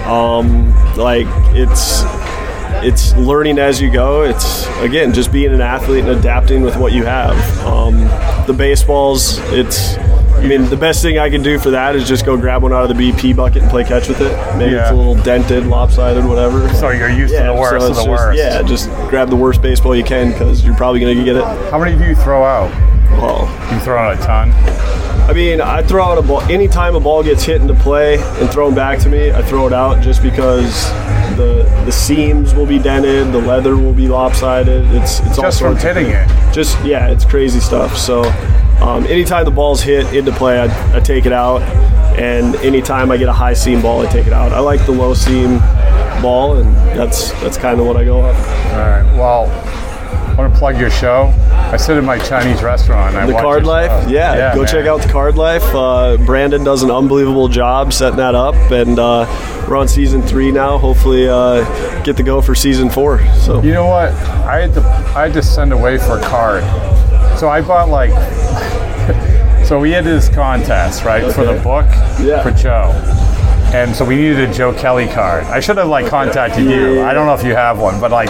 Um, 0.08 0.71
like, 0.95 1.28
it's 1.56 2.04
it's 2.84 3.15
learning 3.15 3.60
as 3.60 3.82
you 3.82 3.89
go. 3.91 4.24
It's 4.24 4.65
again 4.80 5.13
just 5.13 5.32
being 5.32 5.54
an 5.54 5.62
athlete 5.62 6.06
and 6.06 6.17
adapting 6.19 6.62
with 6.62 6.76
what 6.78 6.91
you 6.93 7.06
have. 7.06 7.36
Um, 7.65 8.02
the 8.48 8.54
baseballs, 8.58 9.38
it's. 9.52 9.98
I 10.34 10.46
mean, 10.46 10.65
the 10.69 10.76
best 10.76 11.02
thing 11.02 11.19
I 11.19 11.30
can 11.30 11.41
do 11.41 11.58
for 11.58 11.69
that 11.69 11.96
is 11.96 12.06
just 12.06 12.26
go 12.26 12.36
grab 12.36 12.63
one 12.63 12.74
out 12.74 12.89
of 12.89 12.98
the 12.98 13.02
BP 13.12 13.34
bucket 13.34 13.62
and 13.62 13.72
play 13.72 13.86
catch 13.86 14.10
with 14.10 14.19
it. 14.19 14.58
Maybe 14.58 14.76
it's 14.76 14.89
a 14.89 14.93
little 14.93 15.15
dented, 15.15 15.67
lopsided, 15.67 16.26
whatever. 16.26 16.67
So 16.74 16.89
you're 16.89 17.10
used 17.10 17.34
to 17.34 17.43
the 17.43 17.54
worst 17.54 17.86
so 17.86 17.89
of 17.91 17.96
the 17.96 18.02
just- 18.04 18.10
worst. 18.10 18.38
Yeah, 18.38 18.62
just 18.63 18.89
grab 19.10 19.30
the 19.30 19.38
worst 19.38 19.62
baseball 19.62 19.96
you 19.96 20.04
can 20.04 20.34
because 20.34 20.65
you're 20.65 20.76
probably 20.76 21.00
going 21.00 21.17
to 21.17 21.24
get 21.24 21.38
it. 21.38 21.43
How 21.72 21.80
many 21.80 21.98
do 21.98 22.04
you 22.04 22.15
throw 22.15 22.43
out? 22.43 22.69
Well, 23.12 23.48
You 23.72 23.80
throw 23.80 23.98
out 23.98 24.19
a 24.19 24.22
ton. 24.22 24.50
I 25.26 25.32
mean, 25.34 25.62
I 25.62 25.82
throw 25.82 26.04
out 26.04 26.18
a 26.18 26.22
ball 26.22 26.42
anytime 26.42 26.96
a 26.96 27.00
ball 27.00 27.24
gets 27.24 27.44
hit 27.44 27.62
into 27.62 27.74
play 27.74 28.18
and 28.18 28.50
thrown 28.50 28.76
back 28.76 29.00
to 29.00 29.10
me. 29.10 29.32
I 29.32 29.42
throw 29.42 29.66
it 29.68 29.74
out 29.74 30.04
just 30.04 30.22
because 30.22 30.90
the 31.38 31.64
the 31.86 31.92
seams 31.92 32.54
will 32.54 32.66
be 32.66 32.78
dented, 32.78 33.32
the 33.32 33.40
leather 33.40 33.78
will 33.78 33.94
be 33.94 34.08
lopsided. 34.08 34.86
It's 34.94 35.22
it's 35.22 35.38
all 35.38 35.46
Just 35.46 35.60
from 35.62 35.78
hitting 35.78 36.08
it. 36.08 36.28
Just 36.54 36.78
yeah, 36.86 37.08
it's 37.08 37.24
crazy 37.24 37.62
stuff. 37.62 37.98
So 37.98 38.24
um, 38.82 39.06
anytime 39.06 39.46
the 39.46 39.52
ball's 39.52 39.82
hit 39.82 40.14
into 40.14 40.34
play, 40.34 40.60
I, 40.60 40.98
I 40.98 41.00
take 41.00 41.26
it 41.26 41.32
out, 41.32 41.62
and 42.20 42.56
anytime 42.58 43.10
I 43.10 43.18
get 43.18 43.30
a 43.30 43.34
high 43.34 43.54
seam 43.54 43.82
ball, 43.82 44.06
I 44.06 44.12
take 44.12 44.28
it 44.28 44.34
out. 44.34 44.52
I 44.52 44.60
like 44.60 44.86
the 44.86 44.92
low 44.92 45.14
seam 45.14 45.60
ball, 46.22 46.58
and 46.58 46.76
that's 46.98 47.32
that's 47.42 47.58
kind 47.58 47.80
of 47.80 47.88
what 47.88 47.96
I 47.96 48.04
go 48.04 48.22
off. 48.22 48.36
All 48.36 48.80
right. 48.80 49.04
Well, 49.16 49.48
I 50.34 50.36
want 50.36 50.52
to 50.54 50.60
plug 50.60 50.80
your 50.80 50.89
show. 50.89 51.32
I 51.52 51.78
sit 51.78 51.96
in 51.96 52.04
my 52.06 52.17
Chinese 52.17 52.63
restaurant. 52.63 53.15
I 53.15 53.26
The 53.28 53.34
watch 53.34 53.43
Card 53.43 53.65
Life, 53.65 54.06
show. 54.06 54.10
yeah, 54.10 54.54
go 54.56 54.62
man. 54.63 54.67
check 54.72 54.86
out 54.88 55.02
the 55.02 55.10
Card 55.10 55.36
Life. 55.36 55.63
Uh, 55.76 56.17
Brandon 56.26 56.63
does 56.63 56.82
an 56.82 56.89
unbelievable 56.89 57.48
job 57.48 57.93
setting 57.93 58.17
that 58.17 58.34
up, 58.34 58.56
and 58.72 58.98
uh, 58.98 59.26
we're 59.69 59.78
on 59.78 59.88
season 59.88 60.24
three 60.24 60.52
now. 60.52 60.78
Hopefully, 60.80 61.30
uh, 61.30 61.63
get 62.04 62.17
the 62.17 62.24
go 62.24 62.41
for 62.41 62.56
season 62.56 62.89
four. 62.89 63.19
So 63.36 63.62
You 63.62 63.74
know 63.74 63.86
what? 63.86 64.12
I 64.46 64.62
had 64.62 64.74
to 64.74 64.82
I 65.15 65.24
had 65.28 65.34
to 65.34 65.43
send 65.43 65.72
away 65.72 65.98
for 66.00 66.17
a 66.17 66.22
card. 66.24 66.63
So 67.39 67.48
I 67.50 67.62
bought 67.62 67.89
like 67.89 68.10
so 69.65 69.80
we 69.80 69.91
had 69.91 70.04
this 70.04 70.30
contest, 70.30 71.04
right, 71.06 71.32
for 71.34 71.46
the 71.46 71.60
book 71.62 71.86
Yeah. 72.19 72.41
for 72.41 72.52
Joe. 72.52 72.91
And 73.74 73.96
so 73.96 74.04
we 74.06 74.15
needed 74.15 74.50
a 74.50 74.54
Joe 74.54 74.74
Kelly 74.74 75.08
card. 75.08 75.43
I 75.46 75.60
should 75.60 75.78
have 75.78 75.88
like 75.89 76.08
contacted 76.08 76.65
you. 76.65 77.02
I 77.04 77.13
don't 77.13 77.26
know 77.28 77.34
if 77.34 77.43
you 77.43 77.56
have 77.56 77.80
one, 77.80 78.00
but 78.00 78.12
like 78.12 78.30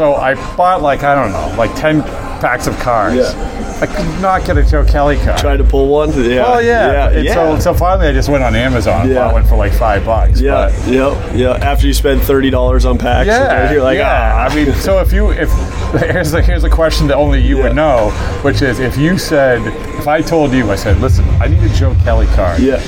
so 0.00 0.14
I 0.14 0.34
bought 0.56 0.80
like 0.80 1.02
I 1.02 1.14
don't 1.14 1.30
know, 1.32 1.54
like 1.58 1.74
10 1.76 2.02
packs 2.40 2.66
of 2.66 2.74
cards. 2.78 3.16
Yeah. 3.16 3.56
I 3.82 3.86
could 3.86 4.22
not 4.22 4.44
get 4.46 4.56
a 4.56 4.62
Joe 4.62 4.82
Kelly 4.84 5.16
card. 5.18 5.38
try 5.38 5.56
to 5.58 5.64
pull 5.64 5.88
one. 5.88 6.08
Yeah. 6.10 6.44
Oh 6.46 6.58
yeah, 6.58 6.92
yeah, 6.92 7.08
And 7.10 7.24
yeah. 7.24 7.34
So, 7.34 7.58
so 7.58 7.74
finally, 7.74 8.08
I 8.08 8.12
just 8.12 8.30
went 8.30 8.42
on 8.42 8.54
Amazon 8.54 9.08
Yeah. 9.08 9.16
bought 9.24 9.32
one 9.34 9.44
for 9.44 9.56
like 9.56 9.72
five 9.74 10.04
bucks. 10.06 10.40
yeah, 10.40 10.70
but- 10.70 10.88
yep, 10.90 11.34
yeah. 11.34 11.50
After 11.70 11.86
you 11.86 11.92
spend 11.92 12.22
thirty 12.22 12.48
dollars 12.48 12.84
on 12.86 12.96
packs, 12.96 13.26
yeah, 13.28 13.70
you're 13.72 13.82
like, 13.82 13.98
yeah. 13.98 14.32
ah. 14.48 14.50
I 14.50 14.54
mean, 14.54 14.72
so 14.74 15.00
if 15.00 15.12
you 15.12 15.32
if 15.32 15.50
here's 16.00 16.32
a, 16.32 16.40
here's 16.42 16.64
a 16.64 16.70
question 16.70 17.06
that 17.08 17.16
only 17.16 17.40
you 17.42 17.58
Yeah. 17.58 17.62
would 17.64 17.76
know, 17.76 18.10
which 18.42 18.62
is 18.62 18.80
if 18.80 18.96
you 18.96 19.18
said 19.18 19.60
if 19.98 20.06
I 20.08 20.22
told 20.22 20.52
you 20.52 20.70
I 20.70 20.76
said, 20.76 20.98
listen, 21.00 21.26
I 21.42 21.46
need 21.48 21.62
a 21.62 21.68
Joe 21.74 21.94
Kelly 22.04 22.26
card. 22.28 22.60
yeah. 22.60 22.78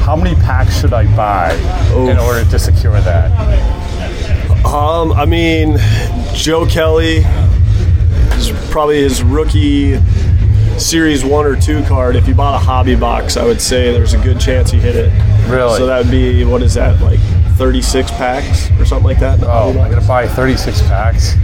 How 0.00 0.16
many 0.16 0.34
packs 0.36 0.78
should 0.80 0.92
I 0.94 1.04
buy 1.16 1.52
in 1.94 2.16
Oof. 2.16 2.20
order 2.20 2.44
to 2.50 2.58
secure 2.58 2.98
that? 3.02 3.79
Um, 4.64 5.12
I 5.12 5.24
mean, 5.24 5.78
Joe 6.34 6.66
Kelly 6.66 7.24
is 8.36 8.50
probably 8.70 8.98
his 9.02 9.22
rookie 9.22 9.98
series 10.78 11.24
one 11.24 11.44
or 11.46 11.56
two 11.56 11.82
card. 11.84 12.14
If 12.16 12.28
you 12.28 12.34
bought 12.34 12.54
a 12.60 12.64
hobby 12.64 12.94
box, 12.94 13.36
I 13.36 13.44
would 13.44 13.60
say 13.60 13.92
there's 13.92 14.14
a 14.14 14.18
good 14.18 14.38
chance 14.38 14.72
you 14.72 14.80
hit 14.80 14.96
it. 14.96 15.10
Really? 15.50 15.76
So 15.78 15.86
that 15.86 15.98
would 16.04 16.10
be 16.10 16.44
what 16.44 16.62
is 16.62 16.74
that 16.74 17.00
like 17.00 17.18
36 17.56 18.10
packs 18.12 18.70
or 18.78 18.84
something 18.84 19.06
like 19.06 19.18
that? 19.20 19.40
Oh, 19.42 19.70
I'm 19.70 19.90
gonna 19.90 20.06
buy 20.06 20.28
36 20.28 20.82
packs. 20.82 21.34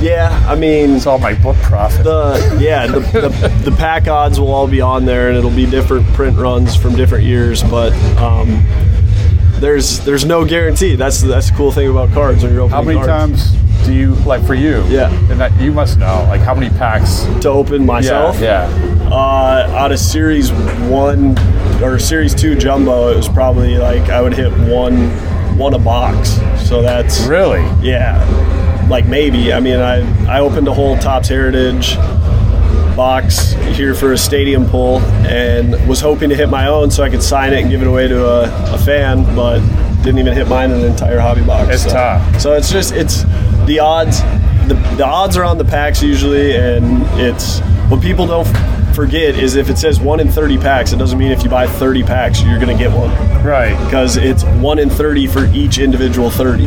Yeah, 0.00 0.30
I 0.48 0.54
mean, 0.54 0.92
It's 0.92 1.06
all 1.06 1.18
my 1.18 1.34
book 1.34 1.56
profit. 1.58 2.04
the 2.04 2.58
yeah 2.60 2.86
the, 2.86 3.00
the, 3.00 3.48
the 3.70 3.76
pack 3.76 4.06
odds 4.08 4.38
will 4.38 4.52
all 4.52 4.68
be 4.68 4.80
on 4.80 5.04
there, 5.06 5.28
and 5.28 5.36
it'll 5.36 5.50
be 5.50 5.66
different 5.66 6.06
print 6.14 6.38
runs 6.38 6.76
from 6.76 6.94
different 6.94 7.24
years, 7.24 7.62
but. 7.64 7.92
Um, 8.18 8.64
there's 9.60 10.00
there's 10.00 10.24
no 10.24 10.44
guarantee. 10.44 10.96
That's 10.96 11.20
that's 11.22 11.50
the 11.50 11.56
cool 11.56 11.70
thing 11.72 11.88
about 11.90 12.12
cards 12.12 12.42
when 12.42 12.52
you're 12.52 12.62
opening 12.62 12.76
how 12.76 12.82
many 12.82 13.06
cards. 13.06 13.52
times 13.52 13.86
do 13.86 13.94
you 13.94 14.14
like 14.26 14.44
for 14.44 14.54
you? 14.54 14.82
Yeah. 14.88 15.10
And 15.30 15.40
that 15.40 15.58
you 15.60 15.72
must 15.72 15.98
know 15.98 16.24
like 16.28 16.40
how 16.40 16.54
many 16.54 16.68
packs. 16.76 17.24
to 17.42 17.48
open 17.48 17.84
myself. 17.86 18.38
Yeah. 18.40 18.68
yeah. 18.68 19.08
Uh, 19.10 19.66
out 19.76 19.92
of 19.92 19.98
series 19.98 20.52
one 20.88 21.36
or 21.82 21.98
series 21.98 22.34
two 22.34 22.54
jumbo, 22.54 23.08
it 23.10 23.16
was 23.16 23.28
probably 23.28 23.76
like 23.78 24.08
I 24.10 24.20
would 24.20 24.34
hit 24.34 24.52
one 24.68 25.08
one 25.56 25.74
a 25.74 25.78
box. 25.78 26.38
So 26.68 26.80
that's 26.82 27.26
Really? 27.26 27.60
yeah, 27.86 28.86
like 28.88 29.06
maybe. 29.06 29.52
I 29.52 29.60
mean, 29.60 29.80
I 29.80 30.36
I 30.36 30.40
opened 30.40 30.68
a 30.68 30.74
whole 30.74 30.96
Topps 30.98 31.28
Heritage 31.28 31.96
box 32.96 33.52
here 33.52 33.94
for 33.94 34.12
a 34.12 34.18
stadium 34.18 34.66
pull 34.66 35.00
and 35.26 35.88
was 35.88 36.00
hoping 36.00 36.28
to 36.30 36.36
hit 36.36 36.48
my 36.48 36.66
own 36.68 36.90
so 36.90 37.02
I 37.02 37.10
could 37.10 37.22
sign 37.22 37.52
it 37.52 37.62
and 37.62 37.70
give 37.70 37.82
it 37.82 37.86
away 37.86 38.08
to 38.08 38.26
a, 38.26 38.74
a 38.74 38.78
fan, 38.78 39.24
but 39.34 39.60
didn't 40.02 40.18
even 40.18 40.34
hit 40.34 40.48
mine 40.48 40.70
in 40.70 40.80
an 40.80 40.90
entire 40.90 41.18
hobby 41.18 41.42
box. 41.42 41.74
It's 41.74 41.82
so. 41.84 41.90
tough. 41.90 42.40
So 42.40 42.52
it's 42.54 42.70
just, 42.70 42.92
it's 42.92 43.24
the 43.66 43.78
odds, 43.80 44.22
the, 44.68 44.74
the 44.96 45.04
odds 45.04 45.36
are 45.36 45.44
on 45.44 45.58
the 45.58 45.64
packs 45.64 46.02
usually, 46.02 46.56
and 46.56 47.02
it's 47.20 47.60
what 47.90 48.00
people 48.00 48.26
don't 48.26 48.46
forget 48.94 49.34
is 49.34 49.56
if 49.56 49.70
it 49.70 49.78
says 49.78 50.00
one 50.00 50.20
in 50.20 50.28
30 50.28 50.58
packs, 50.58 50.92
it 50.92 50.96
doesn't 50.96 51.18
mean 51.18 51.32
if 51.32 51.42
you 51.42 51.50
buy 51.50 51.66
30 51.66 52.02
packs, 52.02 52.42
you're 52.42 52.58
going 52.58 52.76
to 52.76 52.82
get 52.82 52.94
one. 52.96 53.10
Right. 53.44 53.72
Because 53.84 54.16
it's 54.16 54.44
one 54.44 54.78
in 54.78 54.90
30 54.90 55.26
for 55.26 55.46
each 55.46 55.78
individual 55.78 56.30
30. 56.30 56.66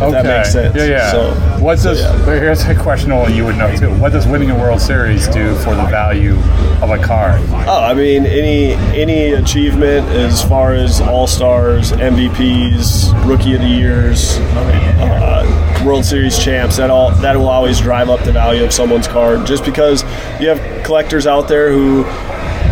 Okay. 0.00 0.10
that 0.10 0.24
makes 0.24 0.52
sense. 0.52 0.74
Yeah, 0.76 0.84
yeah. 0.84 1.10
So 1.10 1.34
what 1.62 1.78
so, 1.78 1.90
does? 1.90 2.00
yeah. 2.00 2.24
but 2.24 2.40
Here's 2.40 2.64
a 2.64 2.74
question 2.74 3.12
only 3.12 3.34
you 3.36 3.44
would 3.44 3.56
know 3.56 3.74
too. 3.76 3.90
What 3.98 4.12
does 4.12 4.26
winning 4.26 4.50
a 4.50 4.54
World 4.58 4.80
Series 4.80 5.28
do 5.28 5.54
for 5.56 5.74
the 5.74 5.84
value 5.84 6.36
of 6.82 6.90
a 6.90 6.98
card? 6.98 7.40
Oh, 7.50 7.82
I 7.82 7.94
mean, 7.94 8.24
any 8.24 8.72
any 8.98 9.32
achievement 9.32 10.06
as 10.08 10.42
far 10.42 10.74
as 10.74 11.00
all 11.00 11.26
stars, 11.26 11.92
MVPs, 11.92 13.26
Rookie 13.28 13.54
of 13.54 13.60
the 13.60 13.68
Years, 13.68 14.38
uh, 14.38 15.82
World 15.84 16.04
Series 16.04 16.38
champs, 16.38 16.76
that 16.78 16.90
all 16.90 17.10
that 17.16 17.36
will 17.36 17.48
always 17.48 17.80
drive 17.80 18.08
up 18.08 18.24
the 18.24 18.32
value 18.32 18.64
of 18.64 18.72
someone's 18.72 19.08
card. 19.08 19.46
Just 19.46 19.64
because 19.64 20.02
you 20.40 20.48
have 20.48 20.84
collectors 20.84 21.26
out 21.26 21.48
there 21.48 21.70
who 21.70 22.04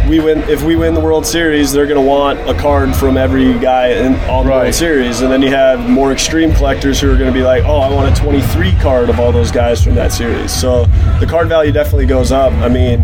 we 0.09 0.21
win 0.21 0.39
if 0.49 0.63
we 0.63 0.75
win 0.77 0.95
the 0.95 1.01
World 1.01 1.27
Series, 1.27 1.73
they're 1.73 1.87
going 1.87 2.01
to 2.03 2.07
want 2.09 2.39
a 2.49 2.55
card 2.55 2.95
from 2.97 3.17
every 3.17 3.59
guy 3.59 3.89
in, 3.89 4.15
on 4.31 4.45
the 4.47 4.51
Right. 4.51 4.63
World 4.65 4.75
Series, 4.75 5.21
and 5.21 5.31
then 5.31 5.43
you 5.43 5.51
have 5.51 5.89
more 5.89 6.13
extreme 6.13 6.53
collectors 6.55 7.01
who 7.01 7.13
are 7.13 7.17
going 7.17 7.33
to 7.33 7.39
be 7.39 7.45
like, 7.45 7.65
oh, 7.65 7.79
I 7.79 7.93
want 7.93 8.17
a 8.17 8.21
23 8.21 8.73
card 8.81 9.11
of 9.11 9.21
all 9.21 9.33
those 9.33 9.51
guys 9.51 9.83
from 9.83 9.95
that 9.97 10.13
series. 10.13 10.53
So 10.53 10.85
the 11.21 11.27
card 11.29 11.49
value 11.49 11.73
definitely 11.73 12.07
goes 12.07 12.33
up. 12.33 12.53
I 12.55 12.69
mean 12.69 13.03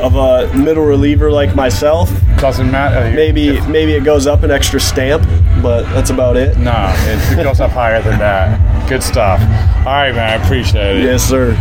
of 0.00 0.16
a 0.16 0.52
middle 0.54 0.84
reliever 0.84 1.30
like 1.30 1.54
myself, 1.54 2.10
Doesn't 2.36 2.70
matter. 2.70 3.14
maybe 3.14 3.58
maybe 3.68 3.92
it 3.94 4.04
goes 4.04 4.26
up 4.26 4.42
an 4.42 4.50
extra 4.50 4.78
stamp, 4.78 5.22
but 5.62 5.82
that's 5.94 6.10
about 6.10 6.36
it. 6.36 6.58
No, 6.58 6.92
it 6.98 7.42
goes 7.42 7.60
up 7.60 7.70
higher 7.70 8.02
than 8.02 8.18
that. 8.18 8.88
Good 8.88 9.02
stuff. 9.02 9.40
All 9.86 9.92
right, 9.94 10.12
man. 10.14 10.40
I 10.40 10.44
appreciate 10.44 10.96
it. 10.98 11.04
Yes, 11.04 11.26
sir. 11.26 11.56